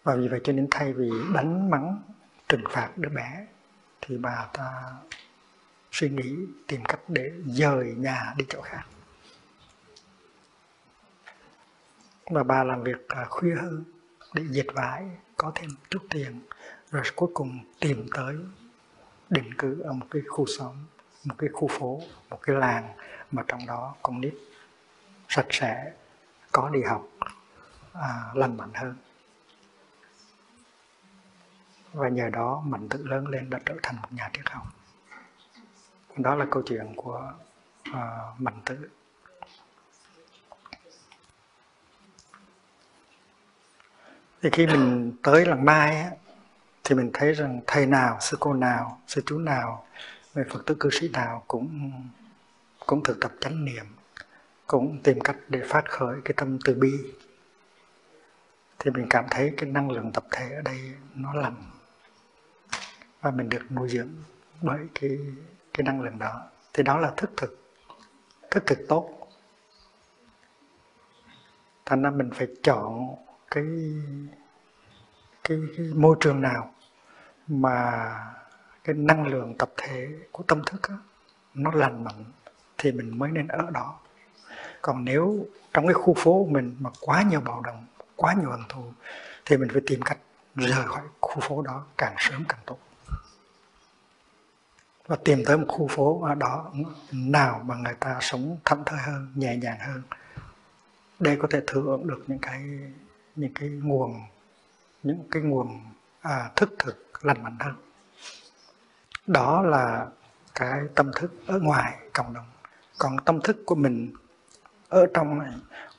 Và 0.03 0.15
vì 0.15 0.27
vậy 0.27 0.41
cho 0.43 0.53
nên 0.53 0.67
thay 0.71 0.93
vì 0.93 1.11
đánh 1.33 1.69
mắng, 1.69 2.01
trừng 2.49 2.63
phạt 2.69 2.89
đứa 2.95 3.09
bé 3.09 3.47
thì 4.07 4.17
bà 4.17 4.47
ta 4.53 4.93
suy 5.91 6.09
nghĩ 6.09 6.35
tìm 6.67 6.83
cách 6.83 6.99
để 7.07 7.31
dời 7.45 7.93
nhà 7.97 8.33
đi 8.37 8.45
chỗ 8.49 8.61
khác. 8.61 8.83
Và 12.25 12.43
bà 12.43 12.63
làm 12.63 12.83
việc 12.83 13.07
à, 13.07 13.25
khuya 13.29 13.55
hơn 13.55 13.83
để 14.33 14.43
dệt 14.49 14.65
vải 14.73 15.05
có 15.37 15.51
thêm 15.55 15.69
chút 15.89 16.05
tiền 16.09 16.41
rồi 16.91 17.03
cuối 17.15 17.29
cùng 17.33 17.59
tìm 17.79 18.07
tới 18.13 18.35
định 19.29 19.53
cư 19.57 19.81
ở 19.81 19.93
một 19.93 20.05
cái 20.11 20.21
khu 20.27 20.45
xóm 20.45 20.75
một 21.23 21.35
cái 21.37 21.49
khu 21.53 21.67
phố 21.67 22.01
một 22.29 22.39
cái 22.41 22.55
làng 22.55 22.95
mà 23.31 23.43
trong 23.47 23.65
đó 23.65 23.95
con 24.03 24.21
nít 24.21 24.33
sạch 25.29 25.45
sẽ 25.49 25.93
có 26.51 26.69
đi 26.69 26.81
học 26.81 27.07
à, 27.93 28.31
lành 28.33 28.57
mạnh 28.57 28.73
hơn 28.73 28.95
và 31.97 32.09
nhờ 32.09 32.29
đó 32.29 32.63
mình 32.65 32.89
tự 32.89 33.03
lớn 33.03 33.27
lên 33.27 33.49
đã 33.49 33.59
trở 33.65 33.75
thành 33.83 33.95
một 34.01 34.07
nhà 34.11 34.29
triết 34.33 34.49
học. 34.49 34.67
Đó 36.17 36.35
là 36.35 36.45
câu 36.51 36.63
chuyện 36.65 36.93
của 36.95 37.33
à, 37.83 38.19
uh, 38.33 38.41
mình 38.41 38.53
tự 38.65 38.89
thì 44.41 44.49
khi 44.51 44.67
mình 44.67 45.11
tới 45.23 45.45
lần 45.45 45.65
mai 45.65 45.95
á, 46.01 46.11
thì 46.83 46.95
mình 46.95 47.09
thấy 47.13 47.33
rằng 47.33 47.61
thầy 47.67 47.85
nào 47.85 48.17
sư 48.21 48.37
cô 48.39 48.53
nào 48.53 49.01
sư 49.07 49.21
chú 49.25 49.39
nào 49.39 49.85
người 50.35 50.45
phật 50.49 50.65
tử 50.65 50.75
cư 50.79 50.89
sĩ 50.89 51.09
nào 51.09 51.43
cũng 51.47 51.91
cũng 52.85 53.03
thực 53.03 53.19
tập 53.21 53.31
chánh 53.41 53.65
niệm 53.65 53.85
cũng 54.67 54.99
tìm 55.03 55.19
cách 55.21 55.35
để 55.47 55.61
phát 55.69 55.85
khởi 55.89 56.15
cái 56.25 56.33
tâm 56.37 56.59
từ 56.65 56.73
bi. 56.73 56.91
Thì 58.79 58.91
mình 58.91 59.07
cảm 59.09 59.25
thấy 59.29 59.53
cái 59.57 59.69
năng 59.69 59.91
lượng 59.91 60.11
tập 60.11 60.23
thể 60.31 60.49
ở 60.55 60.61
đây 60.61 60.79
nó 61.15 61.33
lành 61.33 61.76
và 63.21 63.31
mình 63.31 63.49
được 63.49 63.71
nuôi 63.71 63.89
dưỡng 63.89 64.09
bởi 64.61 64.79
cái 64.95 65.19
cái 65.73 65.83
năng 65.83 66.01
lượng 66.01 66.19
đó. 66.19 66.41
Thì 66.73 66.83
đó 66.83 66.99
là 66.99 67.13
thức 67.17 67.31
thực 67.37 67.59
thức 68.51 68.63
thực 68.65 68.79
tốt. 68.87 69.27
Thành 71.85 72.01
ra 72.01 72.09
mình 72.09 72.29
phải 72.35 72.47
chọn 72.63 73.15
cái 73.51 73.65
cái, 75.43 75.57
cái 75.77 75.87
môi 75.95 76.15
trường 76.19 76.41
nào 76.41 76.73
mà 77.47 78.03
cái 78.83 78.95
năng 78.95 79.27
lượng 79.27 79.55
tập 79.59 79.69
thể 79.77 80.07
của 80.31 80.43
tâm 80.43 80.61
thức 80.65 80.81
đó, 80.89 80.95
nó 81.53 81.71
lành 81.71 82.03
mạnh 82.03 82.25
thì 82.77 82.91
mình 82.91 83.19
mới 83.19 83.31
nên 83.31 83.47
ở 83.47 83.69
đó. 83.71 83.99
Còn 84.81 85.05
nếu 85.05 85.45
trong 85.73 85.87
cái 85.87 85.93
khu 85.93 86.13
phố 86.13 86.43
của 86.43 86.51
mình 86.51 86.75
mà 86.79 86.89
quá 87.01 87.23
nhiều 87.23 87.41
bạo 87.41 87.61
động 87.61 87.85
quá 88.15 88.33
nhiều 88.33 88.49
hận 88.49 88.61
thù 88.69 88.83
thì 89.45 89.57
mình 89.57 89.69
phải 89.73 89.81
tìm 89.87 90.01
cách 90.01 90.17
rời 90.55 90.85
khỏi 90.85 91.01
khu 91.21 91.39
phố 91.39 91.61
đó 91.61 91.85
càng 91.97 92.15
sớm 92.17 92.43
càng 92.49 92.59
tốt 92.65 92.77
và 95.07 95.15
tìm 95.25 95.43
tới 95.45 95.57
một 95.57 95.65
khu 95.67 95.87
phố 95.87 96.21
ở 96.21 96.35
đó 96.35 96.71
nào 97.11 97.61
mà 97.65 97.75
người 97.75 97.95
ta 97.99 98.17
sống 98.21 98.57
thảnh 98.65 98.83
thơi 98.85 98.99
hơn 98.99 99.31
nhẹ 99.35 99.57
nhàng 99.57 99.79
hơn 99.79 100.01
để 101.19 101.37
có 101.41 101.47
thể 101.51 101.61
thừa 101.67 101.81
hưởng 101.81 102.07
được 102.07 102.23
những 102.27 102.39
cái 102.39 102.61
những 103.35 103.53
cái 103.53 103.69
nguồn 103.69 104.21
những 105.03 105.23
cái 105.31 105.41
nguồn 105.41 105.79
à, 106.21 106.51
thức 106.55 106.75
thực 106.79 107.25
lành 107.25 107.43
mạnh 107.43 107.57
hơn. 107.59 107.75
Đó 109.27 109.61
là 109.61 110.07
cái 110.55 110.79
tâm 110.95 111.11
thức 111.15 111.31
ở 111.47 111.59
ngoài 111.59 111.97
cộng 112.13 112.33
đồng. 112.33 112.45
Còn 112.97 113.17
tâm 113.25 113.41
thức 113.41 113.57
của 113.65 113.75
mình 113.75 114.13
ở 114.89 115.05
trong 115.13 115.39
này 115.39 115.51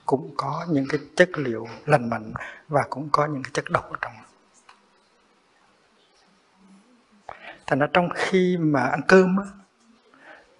cũng 0.06 0.34
có 0.36 0.66
những 0.70 0.84
cái 0.88 1.00
chất 1.16 1.28
liệu 1.34 1.66
lành 1.86 2.10
mạnh 2.10 2.32
và 2.68 2.84
cũng 2.90 3.08
có 3.12 3.26
những 3.26 3.42
cái 3.42 3.50
chất 3.54 3.64
độc 3.70 3.90
ở 3.90 3.96
trong. 4.00 4.12
Thành 7.68 7.78
ra 7.78 7.86
trong 7.92 8.08
khi 8.14 8.56
mà 8.60 8.82
ăn 8.82 9.00
cơm 9.08 9.36
á, 9.36 9.44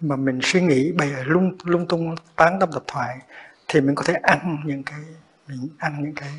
mà 0.01 0.15
mình 0.15 0.39
suy 0.43 0.61
nghĩ 0.61 0.91
bày 0.91 1.11
lung 1.25 1.57
lung 1.63 1.87
tung 1.87 2.15
tán 2.35 2.57
tâm 2.59 2.69
tập 2.73 2.83
thoại 2.87 3.17
thì 3.67 3.81
mình 3.81 3.95
có 3.95 4.03
thể 4.03 4.13
ăn 4.13 4.57
những 4.65 4.83
cái 4.83 4.99
mình 5.47 5.69
ăn 5.77 6.03
những 6.03 6.15
cái 6.15 6.29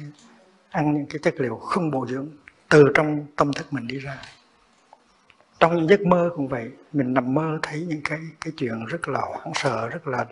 ăn 0.71 0.95
những 0.95 1.07
cái 1.07 1.19
chất 1.23 1.35
liệu 1.39 1.57
không 1.57 1.91
bổ 1.91 2.07
dưỡng 2.07 2.29
từ 2.69 2.85
trong 2.95 3.27
tâm 3.37 3.53
thức 3.53 3.73
mình 3.73 3.87
đi 3.87 3.99
ra. 3.99 4.17
Trong 5.59 5.77
những 5.77 5.89
giấc 5.89 6.01
mơ 6.01 6.31
cũng 6.37 6.49
vậy 6.49 6.71
mình 6.93 7.15
nằm 7.15 7.35
mơ 7.35 7.59
thấy 7.63 7.87
những 7.89 8.01
cái 8.05 8.19
cái 8.41 8.53
chuyện 8.57 8.85
rất 8.85 9.09
là 9.09 9.21
hoảng 9.21 9.53
sợ 9.55 9.89
rất 9.89 10.07
là 10.09 10.27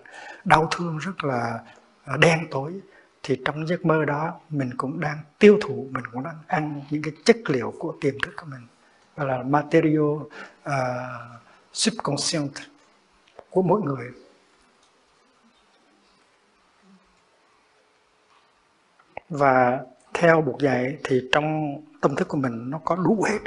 đau 0.44 0.68
thương 0.70 0.98
rất 0.98 1.24
là 1.24 1.58
ờ, 2.04 2.16
đen 2.16 2.38
tối 2.50 2.72
thì 3.22 3.40
trong 3.44 3.66
giấc 3.66 3.86
mơ 3.86 4.04
đó 4.04 4.40
mình 4.48 4.70
cũng 4.76 5.00
đang 5.00 5.18
tiêu 5.38 5.58
thụ 5.62 5.86
mình 5.90 6.04
cũng 6.12 6.24
đang 6.24 6.36
ăn 6.46 6.82
những 6.90 7.02
cái 7.02 7.12
chất 7.24 7.36
liệu 7.48 7.74
của 7.78 7.94
tiềm 8.00 8.14
thức 8.22 8.32
của 8.36 8.46
mình 8.50 8.66
là 9.24 9.42
material 9.42 10.02
uh, 10.02 10.72
subconscient 11.72 12.52
của 13.50 13.62
mỗi 13.62 13.80
người. 13.82 14.10
Và 19.28 19.80
theo 20.14 20.40
buộc 20.40 20.60
dạy 20.60 20.98
thì 21.04 21.28
trong 21.32 21.76
tâm 22.00 22.16
thức 22.16 22.28
của 22.28 22.38
mình 22.38 22.70
nó 22.70 22.78
có 22.84 22.96
đủ 22.96 23.26
hết. 23.28 23.38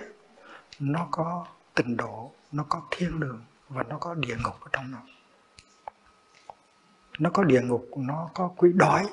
Nó 0.79 1.07
có 1.11 1.45
tình 1.73 1.97
độ 1.97 2.31
nó 2.51 2.65
có 2.69 2.81
thiên 2.91 3.19
đường 3.19 3.41
và 3.69 3.83
nó 3.83 3.97
có 3.97 4.13
địa 4.13 4.35
ngục 4.43 4.55
ở 4.61 4.69
trong 4.71 4.91
nó. 4.91 4.97
Nó 7.19 7.29
có 7.29 7.43
địa 7.43 7.61
ngục 7.61 7.89
nó 7.95 8.29
có 8.33 8.51
quỷ 8.57 8.71
đói. 8.73 9.05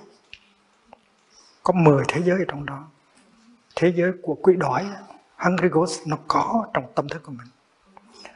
Có 1.62 1.72
10 1.72 2.04
thế 2.08 2.22
giới 2.22 2.38
ở 2.38 2.44
trong 2.48 2.66
đó. 2.66 2.84
Thế 3.76 3.92
giới 3.96 4.12
của 4.22 4.34
quỷ 4.34 4.56
đói 4.56 4.86
hungry 5.38 5.68
ghost 5.68 6.06
nó 6.06 6.16
có 6.28 6.66
trong 6.74 6.84
tâm 6.94 7.08
thức 7.08 7.22
của 7.22 7.32
mình. 7.32 7.48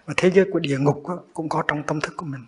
Và 0.06 0.14
thế 0.16 0.30
giới 0.30 0.46
của 0.52 0.58
địa 0.58 0.78
ngục 0.78 1.02
cũng 1.34 1.48
có 1.48 1.62
trong 1.68 1.82
tâm 1.82 2.00
thức 2.00 2.14
của 2.16 2.26
mình. 2.26 2.44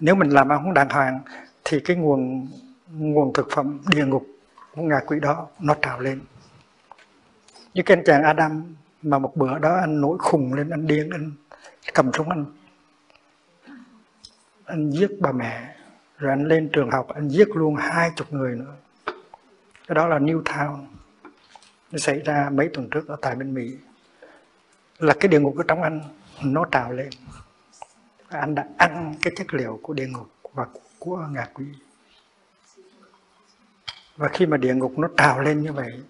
Nếu 0.00 0.14
mình 0.14 0.30
làm 0.30 0.52
ăn 0.52 0.62
không 0.62 0.74
đàng 0.74 0.88
hoàng, 0.88 1.20
thì 1.64 1.80
cái 1.80 1.96
nguồn 1.96 2.48
nguồn 2.90 3.32
thực 3.32 3.48
phẩm 3.50 3.78
địa 3.86 4.04
ngục 4.04 4.26
của 4.74 4.82
ngạ 4.82 5.00
quỷ 5.06 5.20
đó 5.20 5.46
nó 5.60 5.74
trào 5.82 6.00
lên. 6.00 6.20
Như 7.74 7.82
cái 7.86 7.96
anh 7.96 8.04
chàng 8.06 8.22
Adam 8.22 8.74
mà 9.02 9.18
một 9.18 9.36
bữa 9.36 9.58
đó 9.58 9.76
anh 9.80 10.00
nổi 10.00 10.18
khùng 10.18 10.54
lên, 10.54 10.70
anh 10.70 10.86
điên, 10.86 11.10
anh 11.10 11.32
cầm 11.94 12.12
súng 12.12 12.28
anh. 12.28 12.44
Anh 14.64 14.90
giết 14.90 15.10
bà 15.20 15.32
mẹ, 15.32 15.76
rồi 16.18 16.30
anh 16.30 16.44
lên 16.44 16.68
trường 16.72 16.90
học, 16.90 17.08
anh 17.14 17.28
giết 17.28 17.48
luôn 17.48 17.74
hai 17.76 18.10
chục 18.16 18.32
người 18.32 18.56
nữa. 18.56 18.74
Cái 19.88 19.94
đó 19.94 20.06
là 20.06 20.18
Newtown 20.18 20.84
nó 21.92 21.98
xảy 21.98 22.18
ra 22.18 22.50
mấy 22.52 22.68
tuần 22.74 22.88
trước 22.90 23.08
ở 23.08 23.16
tại 23.20 23.34
bên 23.34 23.54
Mỹ 23.54 23.76
là 24.98 25.14
cái 25.20 25.28
địa 25.28 25.40
ngục 25.40 25.56
ở 25.56 25.64
trong 25.68 25.82
anh, 25.82 26.00
nó 26.42 26.64
trào 26.64 26.92
lên. 26.92 27.10
Anh 28.28 28.54
đã 28.54 28.68
ăn 28.78 29.14
cái 29.22 29.32
chất 29.36 29.54
liệu 29.54 29.80
của 29.82 29.94
địa 29.94 30.06
ngục 30.06 30.32
và 30.52 30.66
của 30.98 31.28
ngạ 31.30 31.48
quỷ. 31.54 31.64
Và 34.16 34.28
khi 34.28 34.46
mà 34.46 34.56
địa 34.56 34.74
ngục 34.74 34.98
nó 34.98 35.08
trào 35.16 35.40
lên 35.40 35.62
như 35.62 35.72
vậy, 35.72 36.02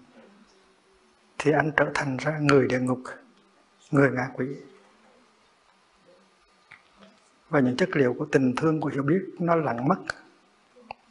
thì 1.37 1.51
anh 1.51 1.71
trở 1.77 1.91
thành 1.93 2.17
ra 2.17 2.37
người 2.37 2.67
địa 2.67 2.79
ngục, 2.79 2.99
người 3.91 4.11
ngạ 4.11 4.27
quỷ. 4.33 4.47
Và 7.49 7.59
những 7.59 7.77
chất 7.77 7.89
liệu 7.93 8.15
của 8.19 8.25
tình 8.25 8.55
thương 8.55 8.81
của 8.81 8.89
hiểu 8.89 9.03
biết 9.03 9.21
nó 9.39 9.55
lặng 9.55 9.87
mất. 9.87 9.99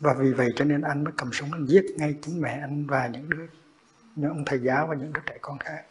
Và 0.00 0.14
vì 0.18 0.32
vậy 0.32 0.52
cho 0.56 0.64
nên 0.64 0.82
anh 0.82 1.04
mới 1.04 1.12
cầm 1.16 1.32
súng 1.32 1.52
anh 1.52 1.66
giết 1.66 1.84
ngay 1.96 2.16
chính 2.22 2.40
mẹ 2.40 2.58
anh 2.60 2.86
và 2.86 3.06
những 3.06 3.30
đứa, 3.30 3.46
những 4.16 4.30
ông 4.30 4.44
thầy 4.44 4.58
giáo 4.58 4.86
và 4.86 4.94
những 4.94 5.12
đứa 5.12 5.20
trẻ 5.26 5.38
con 5.40 5.58
khác 5.58 5.84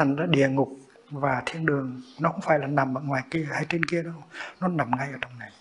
thành 0.00 0.16
ra 0.16 0.26
địa 0.26 0.48
ngục 0.48 0.76
và 1.10 1.42
thiên 1.46 1.66
đường 1.66 2.02
nó 2.20 2.30
không 2.30 2.40
phải 2.40 2.58
là 2.58 2.66
nằm 2.66 2.94
ở 2.94 3.00
ngoài 3.00 3.22
kia 3.30 3.48
hay 3.52 3.66
trên 3.68 3.84
kia 3.84 4.02
đâu 4.02 4.14
nó 4.60 4.68
nằm 4.68 4.90
ngay 4.98 5.12
ở 5.12 5.18
trong 5.20 5.38
này. 5.38 5.52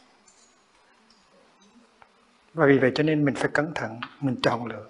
Và 2.54 2.66
vì 2.66 2.80
vậy 2.80 2.92
cho 2.96 3.04
nên 3.04 3.26
mình 3.26 3.36
phải 3.36 3.50
cẩn 3.54 3.74
thận 3.74 4.00
mình 4.22 4.36
chọn 4.42 4.66
lựa. 4.66 4.88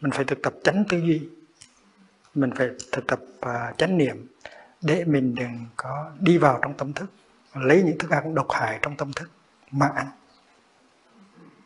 Mình 0.00 0.10
phải 0.10 0.24
thực 0.24 0.42
tập 0.42 0.54
tránh 0.64 0.84
tư 0.88 0.98
duy. 0.98 1.28
Mình 2.34 2.50
phải 2.56 2.68
thực 2.92 3.06
tập 3.06 3.20
uh, 3.38 3.78
chánh 3.78 3.98
niệm 3.98 4.26
để 4.82 5.04
mình 5.04 5.34
đừng 5.34 5.66
có 5.76 6.10
đi 6.20 6.38
vào 6.38 6.58
trong 6.62 6.74
tâm 6.74 6.92
thức 6.92 7.10
lấy 7.54 7.82
những 7.82 7.98
thức 7.98 8.10
ăn 8.10 8.34
độc 8.34 8.46
hại 8.50 8.78
trong 8.82 8.96
tâm 8.96 9.12
thức 9.12 9.30
mà 9.70 9.88
ăn. 9.88 10.06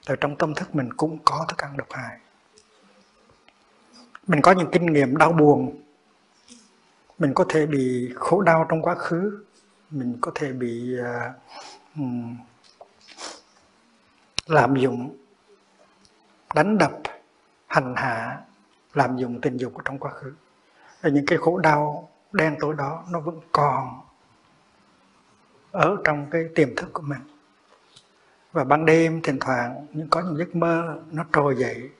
Từ 0.06 0.16
trong 0.16 0.36
tâm 0.36 0.54
thức 0.54 0.74
mình 0.74 0.92
cũng 0.92 1.18
có 1.24 1.46
thức 1.48 1.58
ăn 1.58 1.76
độc 1.76 1.88
hại. 1.90 2.18
Mình 4.26 4.40
có 4.40 4.52
những 4.52 4.68
kinh 4.72 4.86
nghiệm 4.86 5.16
đau 5.16 5.32
buồn 5.32 5.82
mình 7.22 7.34
có 7.34 7.44
thể 7.48 7.66
bị 7.66 8.12
khổ 8.14 8.42
đau 8.42 8.66
trong 8.68 8.82
quá 8.82 8.94
khứ. 8.94 9.44
Mình 9.90 10.18
có 10.20 10.32
thể 10.34 10.52
bị 10.52 10.96
uh, 11.00 11.34
um, 11.96 12.36
lạm 14.46 14.76
dụng 14.76 15.16
đánh 16.54 16.78
đập 16.78 16.92
hành 17.66 17.94
hạ 17.96 18.40
làm 18.94 19.16
dụng 19.16 19.40
tình 19.40 19.56
dục 19.56 19.72
trong 19.84 19.98
quá 19.98 20.10
khứ. 20.10 20.32
Và 21.02 21.10
những 21.10 21.26
cái 21.26 21.38
khổ 21.38 21.58
đau 21.58 22.08
đen 22.32 22.56
tối 22.60 22.74
đó 22.78 23.04
nó 23.10 23.20
vẫn 23.20 23.40
còn 23.52 24.00
ở 25.70 25.96
trong 26.04 26.26
cái 26.30 26.44
tiềm 26.54 26.74
thức 26.76 26.92
của 26.92 27.02
mình. 27.02 27.22
Và 28.52 28.64
ban 28.64 28.84
đêm 28.86 29.22
thỉnh 29.22 29.38
thoảng 29.40 29.86
những 29.92 30.08
có 30.10 30.20
những 30.20 30.36
giấc 30.36 30.56
mơ 30.56 30.98
nó 31.10 31.24
trồi 31.32 31.56
dậy 31.58 31.90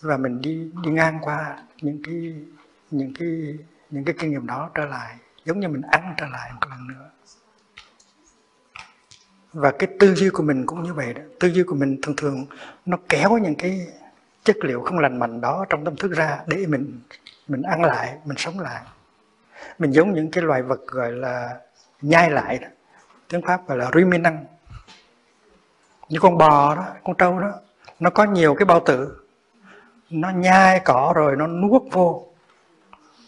và 0.00 0.16
mình 0.16 0.40
đi 0.40 0.70
đi 0.82 0.90
ngang 0.90 1.18
qua 1.22 1.62
những 1.80 2.02
cái 2.04 2.34
những 2.90 3.12
cái 3.18 3.58
những 3.90 4.04
cái 4.04 4.14
kinh 4.18 4.30
nghiệm 4.30 4.46
đó 4.46 4.70
trở 4.74 4.84
lại, 4.84 5.16
giống 5.44 5.60
như 5.60 5.68
mình 5.68 5.82
ăn 5.82 6.14
trở 6.16 6.26
lại 6.26 6.50
một 6.52 6.66
lần 6.70 6.88
nữa. 6.88 7.10
Và 9.52 9.72
cái 9.78 9.88
tư 10.00 10.14
duy 10.14 10.30
của 10.30 10.42
mình 10.42 10.66
cũng 10.66 10.82
như 10.82 10.94
vậy 10.94 11.14
đó. 11.14 11.22
Tư 11.40 11.48
duy 11.48 11.62
của 11.62 11.74
mình 11.74 11.98
thường 12.02 12.16
thường 12.16 12.46
nó 12.86 12.96
kéo 13.08 13.38
những 13.38 13.54
cái 13.54 13.86
chất 14.44 14.56
liệu 14.62 14.82
không 14.82 14.98
lành 14.98 15.18
mạnh 15.18 15.40
đó 15.40 15.64
trong 15.68 15.84
tâm 15.84 15.96
thức 15.96 16.12
ra 16.12 16.40
để 16.46 16.66
mình 16.66 17.00
mình 17.48 17.62
ăn 17.62 17.82
lại, 17.82 18.18
mình 18.24 18.36
sống 18.36 18.60
lại. 18.60 18.82
Mình 19.78 19.90
giống 19.90 20.14
những 20.14 20.30
cái 20.30 20.44
loài 20.44 20.62
vật 20.62 20.86
gọi 20.86 21.12
là 21.12 21.60
nhai 22.02 22.30
lại 22.30 22.58
đó. 22.58 22.68
Tiếng 23.28 23.42
pháp 23.46 23.68
gọi 23.68 23.78
là 23.78 23.90
ruminant 23.94 24.38
như 26.08 26.18
con 26.20 26.38
bò 26.38 26.74
đó, 26.74 26.86
con 27.04 27.16
trâu 27.16 27.40
đó, 27.40 27.52
nó 28.00 28.10
có 28.10 28.24
nhiều 28.24 28.54
cái 28.54 28.66
bao 28.66 28.80
tử. 28.86 29.24
Nó 30.10 30.30
nhai 30.30 30.80
cỏ 30.84 31.12
rồi 31.16 31.36
nó 31.36 31.46
nuốt 31.46 31.82
vô 31.92 32.26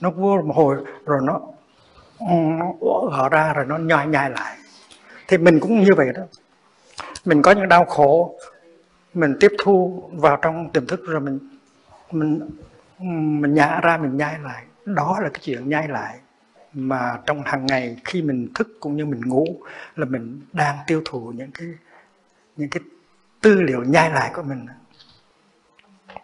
nó 0.00 0.10
vô 0.10 0.42
một 0.42 0.56
hồi, 0.56 0.76
rồi 1.06 1.20
nó 1.22 1.40
ừ, 2.18 2.34
nó 2.58 2.72
gỡ 3.10 3.28
ra 3.30 3.52
rồi 3.52 3.66
nó 3.66 3.78
nhai 3.78 4.06
nhai 4.06 4.30
lại. 4.30 4.56
Thì 5.28 5.38
mình 5.38 5.60
cũng 5.60 5.80
như 5.80 5.90
vậy 5.96 6.08
đó. 6.14 6.22
Mình 7.24 7.42
có 7.42 7.50
những 7.50 7.68
đau 7.68 7.84
khổ, 7.84 8.38
mình 9.14 9.36
tiếp 9.40 9.52
thu 9.58 10.04
vào 10.12 10.38
trong 10.42 10.70
tiềm 10.70 10.86
thức 10.86 11.00
rồi 11.06 11.20
mình 11.20 11.38
mình 12.10 12.40
ừ, 12.98 13.04
mình 13.40 13.54
nhả 13.54 13.80
ra, 13.82 13.96
mình 13.96 14.16
nhai 14.16 14.38
lại. 14.42 14.64
Đó 14.84 15.18
là 15.22 15.28
cái 15.28 15.40
chuyện 15.42 15.68
nhai 15.68 15.88
lại 15.88 16.18
mà 16.74 17.18
trong 17.26 17.42
hàng 17.44 17.66
ngày 17.66 17.96
khi 18.04 18.22
mình 18.22 18.48
thức 18.54 18.68
cũng 18.80 18.96
như 18.96 19.06
mình 19.06 19.20
ngủ 19.24 19.46
là 19.96 20.04
mình 20.04 20.40
đang 20.52 20.76
tiêu 20.86 21.02
thụ 21.04 21.32
những 21.36 21.50
cái 21.50 21.68
những 22.56 22.70
cái 22.70 22.82
tư 23.40 23.62
liệu 23.62 23.84
nhai 23.84 24.10
lại 24.10 24.30
của 24.34 24.42
mình. 24.42 24.66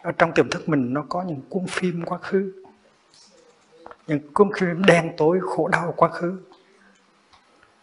Ở 0.02 0.12
trong 0.12 0.32
tiềm 0.32 0.50
thức 0.50 0.68
mình 0.68 0.94
nó 0.94 1.04
có 1.08 1.22
những 1.22 1.40
cuốn 1.48 1.66
phim 1.66 2.02
quá 2.04 2.18
khứ 2.18 2.52
những 4.06 4.32
cuốn 4.32 4.52
khi 4.52 4.66
đen 4.86 5.12
tối 5.16 5.38
khổ 5.42 5.68
đau 5.68 5.94
quá 5.96 6.08
khứ. 6.08 6.38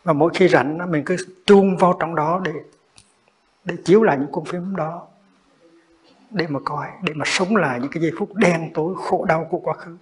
Và 0.03 0.13
mỗi 0.13 0.31
khi 0.33 0.47
rảnh 0.47 0.91
mình 0.91 1.03
cứ 1.05 1.15
tuôn 1.45 1.77
vào 1.77 1.97
trong 1.99 2.15
đó 2.15 2.41
để 2.43 2.53
để 3.65 3.75
chiếu 3.85 4.03
lại 4.03 4.17
những 4.19 4.31
cuốn 4.31 4.45
phim 4.45 4.75
đó. 4.75 5.07
Để 6.29 6.47
mà 6.47 6.59
coi 6.65 6.87
để 7.03 7.13
mà 7.13 7.25
sống 7.25 7.55
lại 7.55 7.79
những 7.79 7.91
cái 7.91 8.03
giây 8.03 8.11
phút 8.17 8.35
đen 8.35 8.71
tối 8.73 8.95
khổ 8.97 9.25
đau 9.25 9.47
của 9.49 9.59
quá 9.59 9.73
khứ. 9.73 9.97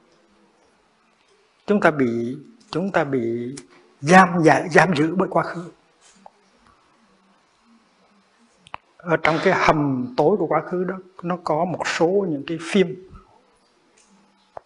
Chúng 1.68 1.80
ta 1.80 1.92
bị 1.92 2.38
chúng 2.70 2.92
ta 2.92 3.04
bị 3.04 3.56
giam 4.01 4.44
dạ, 4.44 4.63
giam 4.72 4.96
giữ 4.96 5.16
bởi 5.16 5.28
quá 5.32 5.44
khứ. 5.44 5.72
Ở 8.98 9.18
trong 9.18 9.38
cái 9.44 9.54
hầm 9.58 10.13
tối 10.18 10.38
của 10.38 10.48
quá 10.48 10.62
khứ 10.62 10.84
đó 10.84 10.96
nó 11.24 11.38
có 11.44 11.66
một 11.66 11.88
số 11.88 12.25
những 12.30 12.44
cái 12.48 12.58
phim 12.62 13.11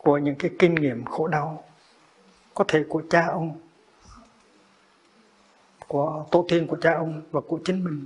của 0.06 0.18
những 0.18 0.36
cái 0.36 0.52
kinh 0.60 0.76
nghiệm 0.76 1.06
khổ 1.06 1.28
đau 1.28 1.64
có 2.54 2.66
thể 2.68 2.84
của 2.90 3.02
cha 3.10 3.26
ông, 3.28 3.60
của 5.88 6.26
tổ 6.32 6.46
tiên 6.50 6.68
của 6.68 6.78
cha 6.82 6.94
ông 6.94 7.22
và 7.32 7.42
của 7.42 7.60
chính 7.66 7.84
mình. 7.84 8.06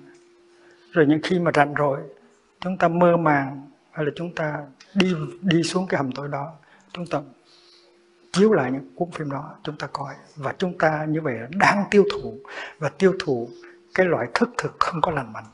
Rồi 0.91 1.05
những 1.05 1.19
khi 1.23 1.39
mà 1.39 1.51
rảnh 1.55 1.73
rỗi, 1.79 1.99
chúng 2.59 2.77
ta 2.77 2.87
mơ 2.87 3.17
màng 3.17 3.71
hay 3.91 4.05
là 4.05 4.11
chúng 4.15 4.35
ta 4.35 4.65
đi 4.93 5.15
đi 5.41 5.63
xuống 5.63 5.87
cái 5.87 5.97
hầm 5.97 6.11
tối 6.11 6.27
đó, 6.27 6.53
chúng 6.93 7.07
ta 7.07 7.21
chiếu 8.31 8.53
lại 8.53 8.71
những 8.71 8.95
cuốn 8.95 9.11
phim 9.11 9.31
đó, 9.31 9.55
chúng 9.63 9.77
ta 9.77 9.87
coi. 9.93 10.13
Và 10.35 10.55
chúng 10.57 10.77
ta 10.77 11.05
như 11.05 11.21
vậy 11.21 11.35
đang 11.49 11.83
tiêu 11.91 12.03
thụ, 12.13 12.37
và 12.79 12.89
tiêu 12.89 13.13
thụ 13.19 13.49
cái 13.93 14.05
loại 14.05 14.27
thức 14.33 14.49
thực 14.57 14.75
không 14.79 15.01
có 15.01 15.11
lành 15.11 15.33
mạnh. 15.33 15.45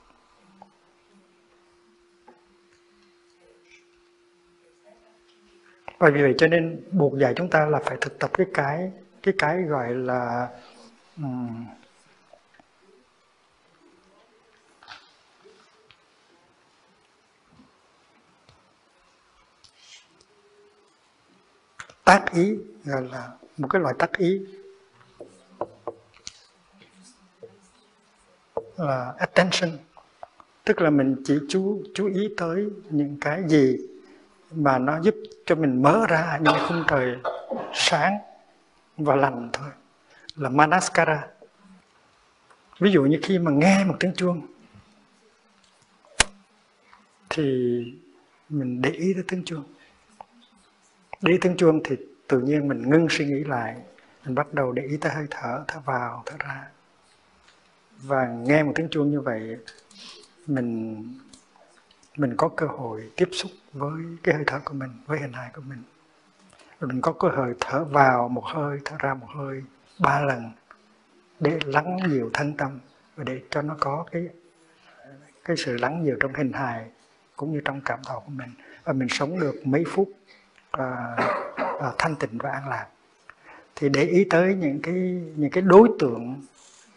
Và 5.98 6.10
vì 6.10 6.22
vậy 6.22 6.36
cho 6.38 6.48
nên 6.48 6.84
buộc 6.92 7.18
dạy 7.20 7.34
chúng 7.36 7.50
ta 7.50 7.66
là 7.66 7.80
phải 7.86 7.98
thực 8.02 8.20
tập 8.20 8.32
cái 8.34 8.48
cái 8.54 8.92
cái 9.24 9.34
cái 9.38 9.62
gọi 9.62 9.96
là 9.96 10.50
um, 11.18 11.66
tác 22.04 22.26
ý 22.34 22.58
gọi 22.86 23.02
là 23.12 23.30
một 23.58 23.68
cái 23.68 23.82
loại 23.82 23.96
tác 24.00 24.18
ý 24.18 24.42
là 28.78 29.14
attention. 29.18 29.78
Tức 30.64 30.82
là 30.82 30.90
mình 30.90 31.16
chỉ 31.26 31.40
chú 31.50 31.84
chú 31.94 32.08
ý 32.08 32.30
tới 32.38 32.70
những 32.90 33.18
cái 33.22 33.44
gì 33.48 33.78
mà 34.52 34.78
nó 34.78 35.02
giúp 35.02 35.16
cho 35.46 35.56
mình 35.56 35.82
mở 35.82 36.06
ra 36.10 36.40
những 36.42 36.56
khung 36.68 36.84
trời 36.88 37.16
sáng 37.74 38.18
và 38.98 39.16
lành 39.16 39.50
thôi. 39.54 39.70
Là 40.36 40.50
manaskara. 40.50 41.28
Ví 42.80 42.92
dụ 42.92 43.04
như 43.04 43.20
khi 43.24 43.40
mà 43.40 43.52
nghe 43.52 43.84
một 43.84 43.96
tiếng 44.00 44.14
chuông, 44.16 44.48
thì 47.30 47.44
mình 48.50 48.82
để 48.82 48.90
ý 48.90 49.14
tới 49.14 49.24
tiếng 49.28 49.44
chuông. 49.46 49.64
Đi 51.22 51.38
tiếng 51.42 51.58
chuông 51.58 51.82
thì 51.84 51.96
tự 52.28 52.40
nhiên 52.40 52.68
mình 52.68 52.90
ngưng 52.90 53.08
suy 53.10 53.26
nghĩ 53.26 53.44
lại. 53.44 53.76
Mình 54.26 54.36
bắt 54.36 54.54
đầu 54.54 54.72
để 54.72 54.84
ý 54.84 54.98
tới 54.98 55.12
hơi 55.14 55.26
thở 55.30 55.64
thở 55.68 55.80
vào, 55.86 56.24
thở 56.26 56.36
ra. 56.40 56.68
Và 57.98 58.28
nghe 58.28 58.64
một 58.64 58.72
tiếng 58.76 58.90
chuông 58.92 59.12
như 59.12 59.22
vậy, 59.22 59.58
mình 60.48 61.04
mình 62.18 62.34
có 62.38 62.50
cơ 62.50 62.66
hội 62.66 63.12
tiếp 63.16 63.30
xúc 63.32 63.52
với 63.74 64.04
cái 64.24 64.36
hơi 64.36 64.44
thở 64.48 64.60
của 64.66 64.74
mình 64.74 64.90
với 65.06 65.20
hình 65.20 65.34
hài 65.34 65.52
của 65.54 65.62
mình. 65.70 65.84
Rồi 66.80 66.88
mình 66.88 67.02
có 67.02 67.12
cơ 67.12 67.28
hội 67.28 67.56
thở 67.60 67.84
vào 67.84 68.30
một 68.30 68.46
hơi 68.46 68.80
thở 68.86 68.96
ra 69.00 69.14
một 69.14 69.28
hơi 69.36 69.64
ba 70.00 70.22
lần 70.22 70.52
để 71.40 71.60
lắng 71.66 71.98
nhiều 72.10 72.30
thân 72.34 72.54
tâm 72.58 72.80
và 73.16 73.24
để 73.24 73.42
cho 73.50 73.62
nó 73.62 73.76
có 73.80 74.06
cái 74.12 74.28
cái 75.46 75.58
sự 75.58 75.78
lắng 75.78 76.04
nhiều 76.04 76.18
trong 76.20 76.34
hình 76.34 76.54
hài 76.54 76.86
cũng 77.36 77.54
như 77.54 77.62
trong 77.66 77.82
cảm 77.86 78.00
thọ 78.06 78.20
của 78.20 78.32
mình. 78.32 78.50
Và 78.84 78.94
mình 78.94 79.10
sống 79.10 79.40
được 79.40 79.68
mấy 79.68 79.84
phút 79.88 80.10
uh, 80.78 80.84
uh, 81.62 81.96
thanh 81.98 82.16
tịnh 82.16 82.38
và 82.38 82.50
an 82.50 82.70
lạc. 82.70 82.88
Thì 83.76 83.90
để 83.90 84.04
ý 84.04 84.26
tới 84.30 84.56
những 84.56 84.80
cái 84.84 84.94
những 85.36 85.50
cái 85.52 85.62
đối 85.62 85.90
tượng 86.00 86.42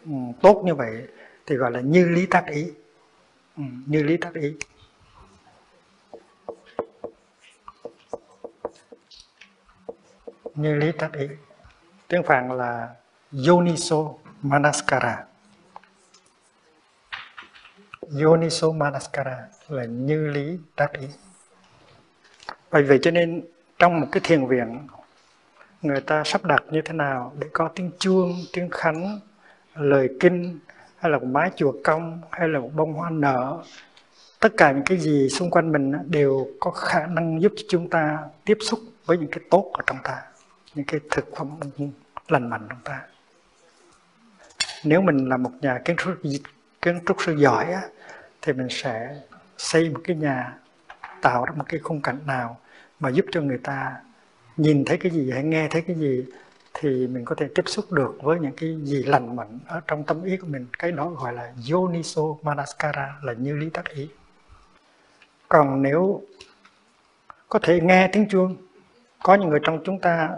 um, 0.05 0.33
tốt 0.41 0.61
như 0.65 0.75
vậy 0.75 1.07
thì 1.45 1.55
gọi 1.55 1.71
là 1.71 1.81
như 1.81 2.09
lý 2.09 2.25
tác 2.25 2.45
ý. 2.47 2.71
Um, 3.57 3.83
như 3.85 4.03
lý 4.03 4.17
tác 4.17 4.33
ý. 4.33 4.53
Như 10.61 10.75
lý 10.75 10.91
tác 10.91 11.13
ý, 11.13 11.27
tiếng 12.07 12.23
phạn 12.23 12.57
là 12.57 12.89
yoniso 13.47 13.97
manaskara. 14.41 15.25
Yoniso 18.23 18.71
manaskara 18.71 19.37
là 19.67 19.85
như 19.85 20.27
lý 20.27 20.57
tác 20.75 20.93
ý. 20.93 21.07
Bởi 22.71 22.83
vậy 22.83 22.99
cho 23.01 23.11
nên 23.11 23.43
trong 23.79 23.99
một 23.99 24.07
cái 24.11 24.21
thiền 24.23 24.47
viện, 24.47 24.87
người 25.81 26.01
ta 26.01 26.23
sắp 26.25 26.45
đặt 26.45 26.63
như 26.71 26.81
thế 26.85 26.93
nào 26.93 27.33
để 27.39 27.47
có 27.53 27.69
tiếng 27.75 27.91
chuông, 27.99 28.35
tiếng 28.53 28.69
khánh, 28.69 29.19
lời 29.75 30.09
kinh, 30.19 30.59
hay 30.97 31.11
là 31.11 31.17
một 31.17 31.27
mái 31.27 31.51
chùa 31.55 31.73
cong, 31.83 32.21
hay 32.31 32.47
là 32.47 32.59
một 32.59 32.71
bông 32.75 32.93
hoa 32.93 33.09
nở. 33.09 33.63
Tất 34.39 34.49
cả 34.57 34.71
những 34.71 34.83
cái 34.85 34.97
gì 34.97 35.29
xung 35.29 35.51
quanh 35.51 35.71
mình 35.71 35.93
đều 36.05 36.47
có 36.59 36.71
khả 36.71 37.07
năng 37.07 37.41
giúp 37.41 37.51
cho 37.55 37.63
chúng 37.69 37.89
ta 37.89 38.17
tiếp 38.45 38.57
xúc 38.61 38.79
với 39.05 39.17
những 39.17 39.31
cái 39.31 39.43
tốt 39.49 39.71
ở 39.73 39.83
trong 39.87 39.97
ta 40.03 40.21
những 40.75 40.85
cái 40.85 40.99
thực 41.11 41.25
phẩm 41.35 41.59
lành 42.27 42.49
mạnh 42.49 42.67
trong 42.69 42.79
ta. 42.83 43.01
Nếu 44.83 45.01
mình 45.01 45.29
là 45.29 45.37
một 45.37 45.51
nhà 45.61 45.79
kiến 45.85 45.95
trúc 45.95 46.13
kiến 46.81 46.99
trúc 47.07 47.17
sư 47.25 47.35
giỏi 47.37 47.65
á, 47.65 47.81
thì 48.41 48.53
mình 48.53 48.67
sẽ 48.69 49.15
xây 49.57 49.89
một 49.89 50.01
cái 50.03 50.15
nhà 50.15 50.53
tạo 51.21 51.45
ra 51.45 51.51
một 51.55 51.65
cái 51.67 51.79
khung 51.79 52.01
cảnh 52.01 52.19
nào 52.25 52.57
mà 52.99 53.09
giúp 53.09 53.25
cho 53.31 53.41
người 53.41 53.57
ta 53.57 53.95
nhìn 54.57 54.85
thấy 54.85 54.97
cái 54.97 55.11
gì 55.11 55.31
hay 55.31 55.43
nghe 55.43 55.67
thấy 55.71 55.81
cái 55.81 55.95
gì 55.95 56.25
thì 56.73 57.07
mình 57.07 57.25
có 57.25 57.35
thể 57.35 57.47
tiếp 57.55 57.63
xúc 57.65 57.91
được 57.91 58.17
với 58.21 58.39
những 58.39 58.51
cái 58.57 58.77
gì 58.83 59.03
lành 59.03 59.35
mạnh 59.35 59.59
ở 59.67 59.81
trong 59.87 60.03
tâm 60.03 60.23
ý 60.23 60.37
của 60.37 60.47
mình. 60.47 60.67
Cái 60.79 60.91
đó 60.91 61.09
gọi 61.09 61.33
là 61.33 61.53
yoniso 61.71 62.21
manaskara 62.41 63.15
là 63.21 63.33
như 63.33 63.55
lý 63.55 63.69
tác 63.69 63.89
ý. 63.89 64.09
Còn 65.49 65.81
nếu 65.81 66.21
có 67.49 67.59
thể 67.63 67.79
nghe 67.81 68.09
tiếng 68.13 68.29
chuông 68.29 68.55
có 69.23 69.35
những 69.35 69.49
người 69.49 69.59
trong 69.63 69.83
chúng 69.85 69.99
ta 69.99 70.29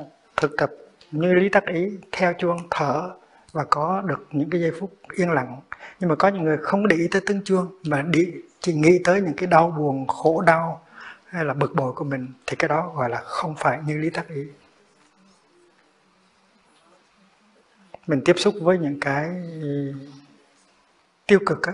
thực 0.42 0.58
tập 0.58 0.72
như 1.12 1.34
lý 1.34 1.50
tác 1.50 1.66
ý 1.66 1.92
theo 2.12 2.34
chuông 2.34 2.58
thở 2.70 3.12
và 3.52 3.66
có 3.70 4.02
được 4.02 4.28
những 4.32 4.50
cái 4.50 4.62
giây 4.62 4.72
phút 4.80 4.98
yên 5.16 5.32
lặng. 5.32 5.62
Nhưng 6.00 6.10
mà 6.10 6.16
có 6.16 6.28
những 6.28 6.44
người 6.44 6.58
không 6.58 6.88
để 6.88 6.96
ý 6.96 7.08
tới 7.12 7.22
tiếng 7.26 7.42
chuông 7.44 7.68
mà 7.86 8.02
đi 8.02 8.34
chỉ 8.60 8.74
nghĩ 8.74 9.00
tới 9.04 9.22
những 9.22 9.34
cái 9.38 9.48
đau 9.48 9.72
buồn 9.72 10.08
khổ 10.08 10.42
đau 10.42 10.86
hay 11.26 11.46
là 11.46 11.54
bực 11.54 11.76
bội 11.76 11.94
của 11.94 12.04
mình 12.04 12.28
thì 12.46 12.56
cái 12.56 12.70
đó 12.70 12.94
gọi 12.96 13.10
là 13.10 13.22
không 13.22 13.56
phải 13.56 13.80
như 13.86 13.98
lý 13.98 14.10
tác 14.10 14.30
ý. 14.30 14.48
Mình 18.08 18.22
tiếp 18.26 18.36
xúc 18.38 18.56
với 18.62 18.78
những 18.78 19.00
cái 19.00 19.30
tiêu 21.28 21.40
cực 21.46 21.64
á 21.64 21.74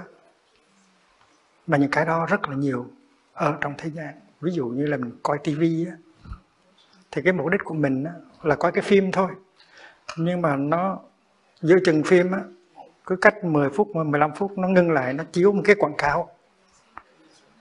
mà 1.68 1.78
những 1.78 1.92
cái 1.92 2.06
đó 2.06 2.26
rất 2.26 2.50
là 2.50 2.56
nhiều 2.56 2.88
ở 3.34 3.58
trong 3.62 3.74
thế 3.78 3.90
gian. 3.90 4.14
Ví 4.42 4.52
dụ 4.52 4.68
như 4.68 4.86
là 4.86 4.98
mình 4.98 5.12
coi 5.24 5.38
tivi 5.44 5.86
á 5.86 5.98
thì 7.12 7.22
cái 7.22 7.34
mục 7.34 7.50
đích 7.52 7.62
của 7.64 7.74
mình 7.74 8.04
á, 8.04 8.12
là 8.44 8.56
coi 8.56 8.72
cái 8.72 8.82
phim 8.82 9.12
thôi. 9.12 9.30
Nhưng 10.18 10.42
mà 10.42 10.56
nó 10.56 11.00
giữa 11.62 11.78
chừng 11.86 12.04
phim 12.04 12.32
á 12.32 12.40
cứ 13.06 13.16
cách 13.16 13.44
10 13.44 13.70
phút 13.70 13.96
15 13.96 14.32
phút 14.36 14.58
nó 14.58 14.68
ngưng 14.68 14.92
lại 14.92 15.14
nó 15.14 15.24
chiếu 15.32 15.52
một 15.52 15.62
cái 15.66 15.76
quảng 15.76 15.98
cáo. 15.98 16.30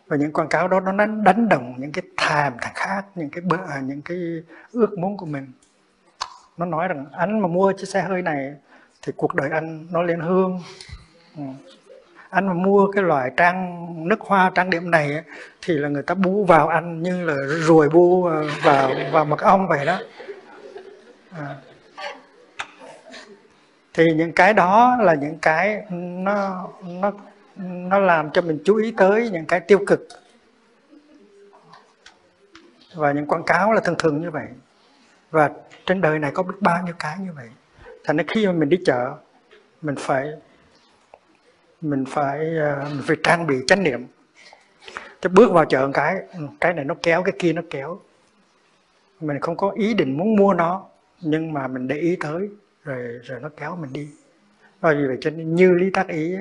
Và 0.06 0.16
những 0.16 0.32
quảng 0.32 0.48
cáo 0.48 0.68
đó 0.68 0.80
nó 0.80 0.92
đánh, 1.24 1.48
đồng 1.48 1.74
những 1.78 1.92
cái 1.92 2.02
thàm 2.16 2.52
thằng 2.60 2.72
khác 2.74 3.04
những 3.14 3.30
cái 3.30 3.40
bữa 3.40 3.58
à, 3.68 3.80
những 3.80 4.02
cái 4.02 4.42
ước 4.72 4.98
muốn 4.98 5.16
của 5.16 5.26
mình. 5.26 5.52
Nó 6.56 6.66
nói 6.66 6.88
rằng 6.88 7.06
anh 7.12 7.40
mà 7.40 7.48
mua 7.48 7.72
chiếc 7.72 7.88
xe 7.88 8.02
hơi 8.02 8.22
này 8.22 8.54
thì 9.02 9.12
cuộc 9.16 9.34
đời 9.34 9.50
anh 9.52 9.86
nó 9.90 10.02
lên 10.02 10.20
hương. 10.20 10.60
Ừ. 11.36 11.42
anh 12.30 12.46
mà 12.46 12.52
mua 12.52 12.90
cái 12.92 13.02
loại 13.04 13.30
trang 13.36 13.86
nước 14.08 14.20
hoa 14.20 14.50
trang 14.54 14.70
điểm 14.70 14.90
này 14.90 15.22
thì 15.62 15.74
là 15.74 15.88
người 15.88 16.02
ta 16.02 16.14
bú 16.14 16.44
vào 16.44 16.68
anh 16.68 17.02
như 17.02 17.24
là 17.26 17.34
ruồi 17.46 17.88
bu 17.88 18.26
à, 18.26 18.42
vào 18.62 18.90
vào 19.12 19.24
mật 19.24 19.40
ong 19.40 19.68
vậy 19.68 19.86
đó 19.86 19.98
à. 21.38 21.56
thì 23.94 24.04
những 24.14 24.32
cái 24.32 24.54
đó 24.54 24.96
là 25.00 25.14
những 25.14 25.38
cái 25.42 25.84
nó 25.90 26.68
nó 26.82 27.12
nó 27.56 27.98
làm 27.98 28.30
cho 28.30 28.42
mình 28.42 28.58
chú 28.64 28.76
ý 28.76 28.94
tới 28.96 29.30
những 29.30 29.46
cái 29.46 29.60
tiêu 29.60 29.78
cực. 29.86 30.08
Và 32.94 33.12
những 33.12 33.26
quảng 33.26 33.44
cáo 33.44 33.72
là 33.72 33.80
thường 33.80 33.94
thường 33.98 34.20
như 34.20 34.30
vậy. 34.30 34.46
Và 35.30 35.50
trên 35.86 36.00
đời 36.00 36.18
này 36.18 36.30
có 36.34 36.42
biết 36.42 36.54
bao 36.60 36.82
nhiêu 36.84 36.94
cái 36.98 37.16
như 37.18 37.32
vậy. 37.36 37.48
Thành 38.04 38.16
ra 38.16 38.24
khi 38.28 38.46
mà 38.46 38.52
mình 38.52 38.68
đi 38.68 38.78
chợ, 38.86 39.14
mình 39.82 39.94
phải 39.98 40.28
mình 41.80 42.04
phải 42.08 42.38
à, 42.58 42.84
mình 42.88 43.02
phải 43.06 43.16
trang 43.22 43.46
bị 43.46 43.56
chánh 43.66 43.82
niệm. 43.82 44.06
Chứ 45.20 45.28
bước 45.28 45.52
vào 45.52 45.64
chợ 45.64 45.86
một 45.86 45.92
cái 45.94 46.16
cái 46.60 46.72
này 46.72 46.84
nó 46.84 46.94
kéo, 47.02 47.22
cái 47.22 47.34
kia 47.38 47.52
nó 47.52 47.62
kéo. 47.70 48.00
Mình 49.20 49.40
không 49.40 49.56
có 49.56 49.70
ý 49.70 49.94
định 49.94 50.18
muốn 50.18 50.36
mua 50.36 50.54
nó 50.54 50.84
nhưng 51.20 51.52
mà 51.52 51.68
mình 51.68 51.88
để 51.88 51.96
ý 51.96 52.16
tới, 52.20 52.48
rồi 52.84 53.20
rồi 53.22 53.40
nó 53.40 53.48
kéo 53.56 53.76
mình 53.76 53.92
đi. 53.92 54.08
Và 54.80 54.92
vì 54.92 55.06
vậy 55.06 55.16
cho 55.20 55.30
nên 55.30 55.54
như 55.54 55.72
lý 55.72 55.90
tác 55.90 56.08
ý 56.08 56.36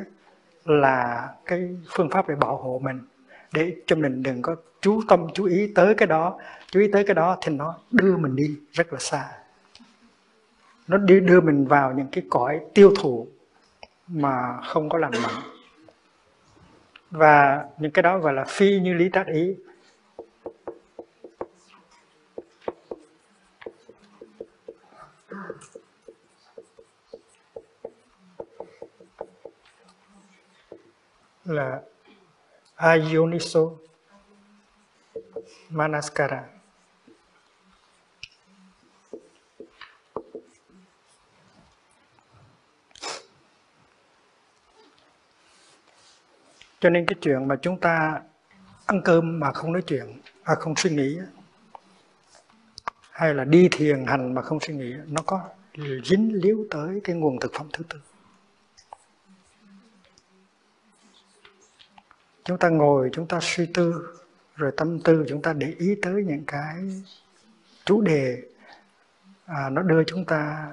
là 0.65 1.29
cái 1.45 1.77
phương 1.95 2.09
pháp 2.09 2.29
để 2.29 2.35
bảo 2.35 2.57
hộ 2.57 2.79
mình, 2.83 2.99
để 3.53 3.75
cho 3.85 3.95
mình 3.95 4.23
đừng 4.23 4.41
có 4.41 4.55
chú 4.81 5.01
tâm, 5.07 5.27
chú 5.33 5.45
ý 5.45 5.71
tới 5.75 5.95
cái 5.95 6.07
đó, 6.07 6.39
chú 6.71 6.79
ý 6.79 6.91
tới 6.91 7.03
cái 7.03 7.15
đó 7.15 7.37
thì 7.41 7.53
nó 7.55 7.79
đưa 7.91 8.17
mình 8.17 8.35
đi 8.35 8.55
rất 8.71 8.93
là 8.93 8.99
xa. 8.99 9.31
Nó 10.87 10.97
đi 10.97 11.19
đưa 11.19 11.41
mình 11.41 11.67
vào 11.67 11.93
những 11.93 12.07
cái 12.11 12.23
cõi 12.29 12.59
tiêu 12.73 12.93
thụ 12.99 13.27
mà 14.07 14.61
không 14.61 14.89
có 14.89 14.97
lành 14.97 15.11
mạnh. 15.11 15.43
Và 17.11 17.65
những 17.77 17.91
cái 17.91 18.03
đó 18.03 18.17
gọi 18.17 18.33
là 18.33 18.43
phi 18.47 18.79
như 18.79 18.93
lý 18.93 19.09
tác 19.09 19.27
ý. 19.27 19.55
Là 31.45 31.81
ayuniso 32.75 33.71
Manaskara. 35.69 36.43
Cho 46.79 46.89
nên 46.89 47.05
cái 47.05 47.15
chuyện 47.21 47.47
mà 47.47 47.55
chúng 47.61 47.79
ta 47.79 48.21
ăn 48.85 49.01
cơm 49.05 49.39
mà 49.39 49.51
không 49.51 49.73
nói 49.73 49.81
chuyện 49.87 50.21
à 50.43 50.55
không 50.55 50.75
suy 50.75 50.89
nghĩ 50.89 51.17
hay 53.11 53.33
là 53.33 53.43
đi 53.43 53.69
thiền 53.71 54.05
hành 54.05 54.33
mà 54.33 54.41
không 54.41 54.59
suy 54.59 54.73
nghĩ 54.73 54.93
nó 55.07 55.21
có 55.25 55.49
dính 56.03 56.31
líu 56.33 56.67
tới 56.71 57.01
cái 57.03 57.15
nguồn 57.15 57.39
thực 57.39 57.53
phẩm 57.53 57.67
thứ 57.73 57.83
tư. 57.89 57.99
Chúng 62.45 62.57
ta 62.57 62.69
ngồi 62.69 63.09
chúng 63.13 63.27
ta 63.27 63.39
suy 63.41 63.65
tư 63.73 64.15
rồi 64.55 64.71
tâm 64.77 64.99
tư 64.99 65.25
chúng 65.29 65.41
ta 65.41 65.53
để 65.53 65.73
ý 65.79 65.95
tới 66.01 66.23
những 66.23 66.43
cái 66.47 66.75
chủ 67.85 68.01
đề 68.01 68.43
à, 69.45 69.69
nó 69.69 69.81
đưa 69.81 70.03
chúng 70.03 70.25
ta 70.25 70.71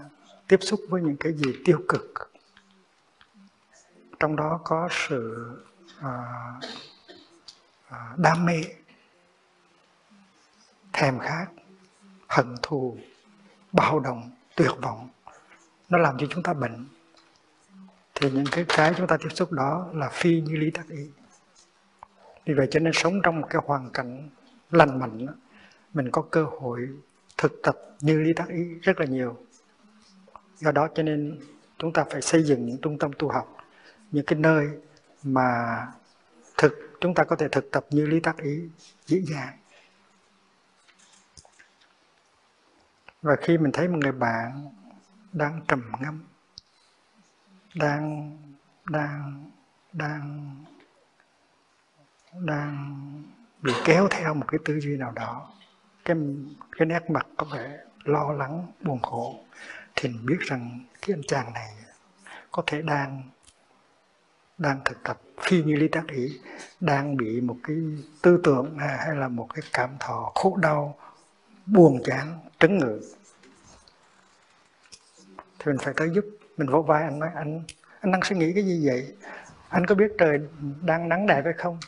tiếp 0.49 0.59
xúc 0.61 0.81
với 0.89 1.03
những 1.03 1.17
cái 1.17 1.33
gì 1.33 1.53
tiêu 1.65 1.79
cực. 1.89 2.33
Trong 4.21 4.37
đó 4.37 4.61
có 4.65 4.89
sự 4.91 5.51
à, 6.01 6.13
à, 7.89 8.15
đam 8.17 8.47
mê 8.47 8.63
thèm 10.93 11.19
khát 11.19 11.47
hận 12.29 12.55
thù 12.63 12.97
bạo 13.73 14.01
động 14.01 14.31
tuyệt 14.57 14.73
vọng. 14.83 15.09
Nó 15.89 15.99
làm 15.99 16.19
cho 16.19 16.27
chúng 16.31 16.43
ta 16.43 16.53
bệnh. 16.53 16.87
Thì 18.15 18.31
những 18.31 18.45
cái 18.53 18.65
cái 18.69 18.95
chúng 18.97 19.07
ta 19.07 19.17
tiếp 19.17 19.29
xúc 19.35 19.53
đó 19.53 19.89
là 19.93 20.09
phi 20.09 20.41
như 20.41 20.57
lý 20.57 20.71
tác 20.71 20.89
ý 20.89 21.11
vì 22.45 22.55
vậy 22.55 22.69
cho 22.71 22.81
nên 22.81 22.93
sống 22.93 23.21
trong 23.23 23.41
một 23.41 23.47
cái 23.51 23.63
hoàn 23.65 23.91
cảnh 23.91 24.29
lành 24.71 24.99
mạnh 24.99 25.27
mình 25.95 26.11
có 26.11 26.23
cơ 26.31 26.45
hội 26.45 26.89
thực 27.39 27.53
tập 27.63 27.79
như 28.01 28.21
lý 28.21 28.33
tác 28.33 28.49
ý 28.49 28.75
rất 28.83 29.01
là 29.01 29.07
nhiều. 29.07 29.37
Do 30.57 30.73
đó 30.73 30.89
cho 30.95 31.03
nên 31.03 31.41
chúng 31.79 31.93
ta 31.93 32.05
phải 32.11 32.23
xây 32.23 32.43
dựng 32.43 32.67
những 32.67 32.79
trung 32.83 32.99
tâm 32.99 33.11
tu 33.19 33.29
học, 33.29 33.57
những 34.11 34.25
cái 34.27 34.39
nơi 34.39 34.69
mà 35.23 35.47
thực, 36.59 36.73
chúng 37.01 37.15
ta 37.15 37.25
có 37.25 37.37
thể 37.37 37.49
thực 37.49 37.71
tập 37.71 37.87
như 37.91 38.07
lý 38.07 38.21
tác 38.21 38.37
ý 38.37 38.69
dễ 39.07 39.21
dàng. 39.21 39.59
Và 43.23 43.37
khi 43.41 43.59
mình 43.59 43.73
thấy 43.73 43.89
một 43.89 43.99
người 44.03 44.13
bạn 44.13 44.69
đang 45.33 45.61
trầm 45.69 45.93
ngâm, 46.01 46.25
đang 47.75 48.39
đang 48.91 49.51
đang 49.93 50.57
đang 52.41 52.97
bị 53.63 53.73
kéo 53.85 54.09
theo 54.11 54.35
một 54.35 54.45
cái 54.49 54.61
tư 54.65 54.81
duy 54.81 54.97
nào 54.97 55.13
đó. 55.13 55.53
Cái 56.05 56.17
cái 56.79 56.87
nét 56.87 57.11
mặt 57.11 57.27
có 57.37 57.47
vẻ 57.53 57.79
lo 58.05 58.33
lắng, 58.33 58.67
buồn 58.81 59.03
khổ. 59.03 59.45
Thì 59.97 60.09
mình 60.09 60.27
biết 60.27 60.39
rằng 60.41 60.85
cái 61.01 61.17
anh 61.17 61.23
chàng 61.29 61.53
này 61.53 61.69
có 62.51 62.63
thể 62.67 62.83
đang 62.83 63.23
đang 64.59 64.81
thực 64.85 65.03
tập 65.03 65.21
phi 65.41 65.63
như 65.63 65.77
lý 65.77 65.89
tác 65.89 66.05
ý, 66.09 66.41
đang 66.81 67.17
bị 67.17 67.41
một 67.41 67.57
cái 67.63 67.77
tư 68.23 68.41
tưởng 68.45 68.79
à, 68.79 68.99
hay 69.07 69.17
là 69.17 69.29
một 69.29 69.49
cái 69.55 69.63
cảm 69.73 69.91
thọ 70.01 70.33
khổ 70.35 70.57
đau, 70.57 70.99
buồn 71.67 72.01
chán, 72.05 72.39
trấn 72.59 72.79
ngự. 72.79 73.01
Thì 75.59 75.67
mình 75.67 75.79
phải 75.79 75.95
tới 75.97 76.11
giúp. 76.15 76.25
Mình 76.57 76.69
vỗ 76.69 76.83
vai 76.83 77.03
anh 77.03 77.19
nói, 77.19 77.31
anh 77.35 77.63
anh 78.01 78.13
đang 78.13 78.23
suy 78.23 78.37
nghĩ 78.37 78.53
cái 78.55 78.65
gì 78.65 78.87
vậy? 78.87 79.17
Anh 79.69 79.87
có 79.87 79.95
biết 79.95 80.13
trời 80.19 80.41
đang 80.83 81.09
nắng 81.09 81.27
đẹp 81.27 81.43
hay 81.45 81.55
không? 81.57 81.79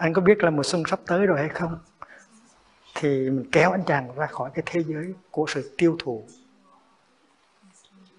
Anh 0.00 0.12
có 0.12 0.22
biết 0.22 0.44
là 0.44 0.50
mùa 0.50 0.62
xuân 0.62 0.82
sắp 0.86 1.00
tới 1.06 1.26
rồi 1.26 1.38
hay 1.38 1.48
không? 1.48 1.78
Thì 2.94 3.30
mình 3.30 3.50
kéo 3.52 3.70
anh 3.70 3.84
chàng 3.86 4.14
ra 4.16 4.26
khỏi 4.26 4.50
cái 4.54 4.62
thế 4.66 4.82
giới 4.82 5.14
của 5.30 5.46
sự 5.48 5.74
tiêu 5.78 5.96
thụ, 5.98 6.24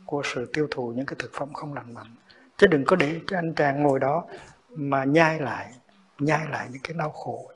của 0.05 0.21
sự 0.33 0.49
tiêu 0.53 0.67
thụ 0.71 0.93
những 0.95 1.05
cái 1.05 1.15
thực 1.19 1.31
phẩm 1.33 1.53
không 1.53 1.73
lành 1.73 1.93
mạnh. 1.93 2.15
Chứ 2.57 2.67
đừng 2.67 2.85
có 2.85 2.95
để 2.95 3.19
cho 3.27 3.37
anh 3.37 3.53
chàng 3.53 3.83
ngồi 3.83 3.99
đó 3.99 4.25
mà 4.69 5.03
nhai 5.03 5.39
lại 5.39 5.73
nhai 6.19 6.47
lại 6.49 6.67
những 6.71 6.81
cái 6.83 6.93
đau 6.97 7.09
khổ, 7.09 7.51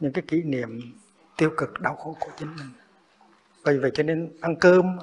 những 0.00 0.12
cái 0.12 0.22
kỷ 0.28 0.42
niệm 0.42 0.80
tiêu 1.36 1.50
cực, 1.56 1.80
đau 1.80 1.96
khổ 1.96 2.16
của 2.20 2.30
chính 2.38 2.56
mình. 2.56 2.70
Vì 3.64 3.78
vậy 3.78 3.90
cho 3.94 4.02
nên 4.02 4.32
ăn 4.40 4.56
cơm 4.56 4.98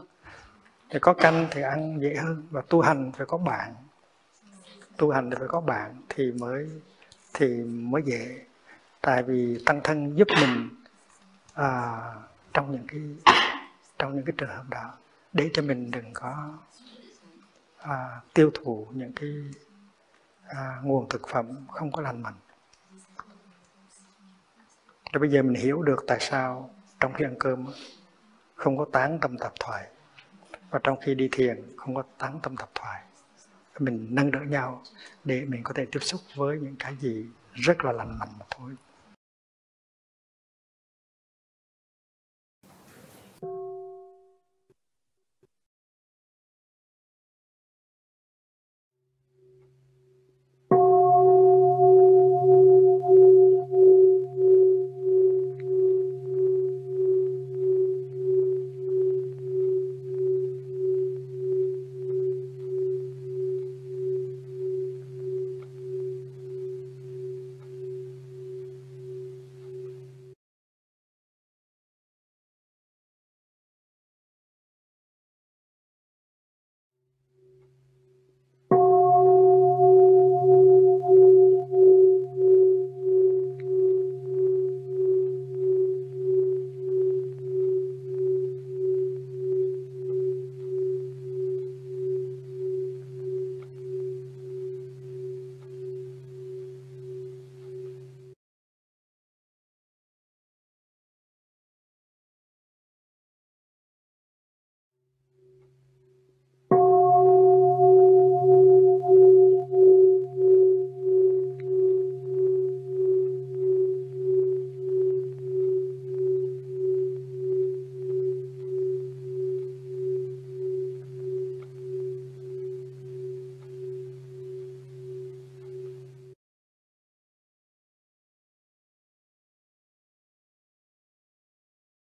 thì 0.89 0.99
có 0.99 1.13
canh 1.13 1.47
thì 1.51 1.61
ăn 1.61 2.01
dễ 2.01 2.15
hơn 2.15 2.47
và 2.49 2.61
tu 2.69 2.81
hành 2.81 3.11
phải 3.17 3.25
có 3.25 3.37
bạn. 3.37 3.73
Tu 4.97 5.09
hành 5.09 5.29
thì 5.29 5.35
phải 5.39 5.47
có 5.47 5.61
bạn 5.61 5.95
thì 6.09 6.31
mới 6.31 6.69
thì 7.37 7.63
mới 7.63 8.01
dễ 8.05 8.45
tại 9.01 9.23
vì 9.23 9.63
tăng 9.65 9.81
thân 9.83 10.17
giúp 10.17 10.27
mình 10.41 10.69
à, 11.53 12.01
trong 12.53 12.71
những 12.71 12.87
cái 12.87 13.01
trong 13.99 14.15
những 14.15 14.25
cái 14.25 14.33
trường 14.37 14.49
hợp 14.49 14.63
đó 14.69 14.93
để 15.33 15.49
cho 15.53 15.61
mình 15.61 15.91
đừng 15.91 16.13
có 16.13 16.53
à, 17.77 18.21
tiêu 18.33 18.51
thụ 18.53 18.87
những 18.91 19.13
cái 19.15 19.29
à, 20.47 20.79
nguồn 20.83 21.09
thực 21.09 21.27
phẩm 21.27 21.65
không 21.71 21.91
có 21.91 22.01
lành 22.01 22.21
mạnh. 22.23 22.33
Rồi 25.13 25.19
bây 25.19 25.29
giờ 25.29 25.41
mình 25.41 25.61
hiểu 25.61 25.81
được 25.81 26.03
tại 26.07 26.17
sao 26.19 26.69
trong 26.99 27.13
khi 27.13 27.25
ăn 27.25 27.35
cơm 27.39 27.65
không 28.55 28.77
có 28.77 28.85
tán 28.91 29.19
tâm 29.19 29.37
tập 29.37 29.53
thoại 29.59 29.87
và 30.69 30.79
trong 30.83 30.97
khi 31.01 31.15
đi 31.15 31.29
thiền 31.31 31.61
không 31.77 31.95
có 31.95 32.03
tán 32.17 32.39
tâm 32.43 32.57
tập 32.57 32.69
thoại 32.75 33.01
mình 33.81 34.07
nâng 34.11 34.31
đỡ 34.31 34.39
nhau 34.39 34.83
để 35.23 35.45
mình 35.45 35.63
có 35.63 35.73
thể 35.73 35.85
tiếp 35.91 35.99
xúc 36.01 36.21
với 36.35 36.59
những 36.59 36.75
cái 36.79 36.95
gì 36.99 37.25
rất 37.53 37.85
là 37.85 37.91
lành 37.91 38.19
mạnh 38.19 38.29
mà 38.39 38.45
thôi. 38.57 38.75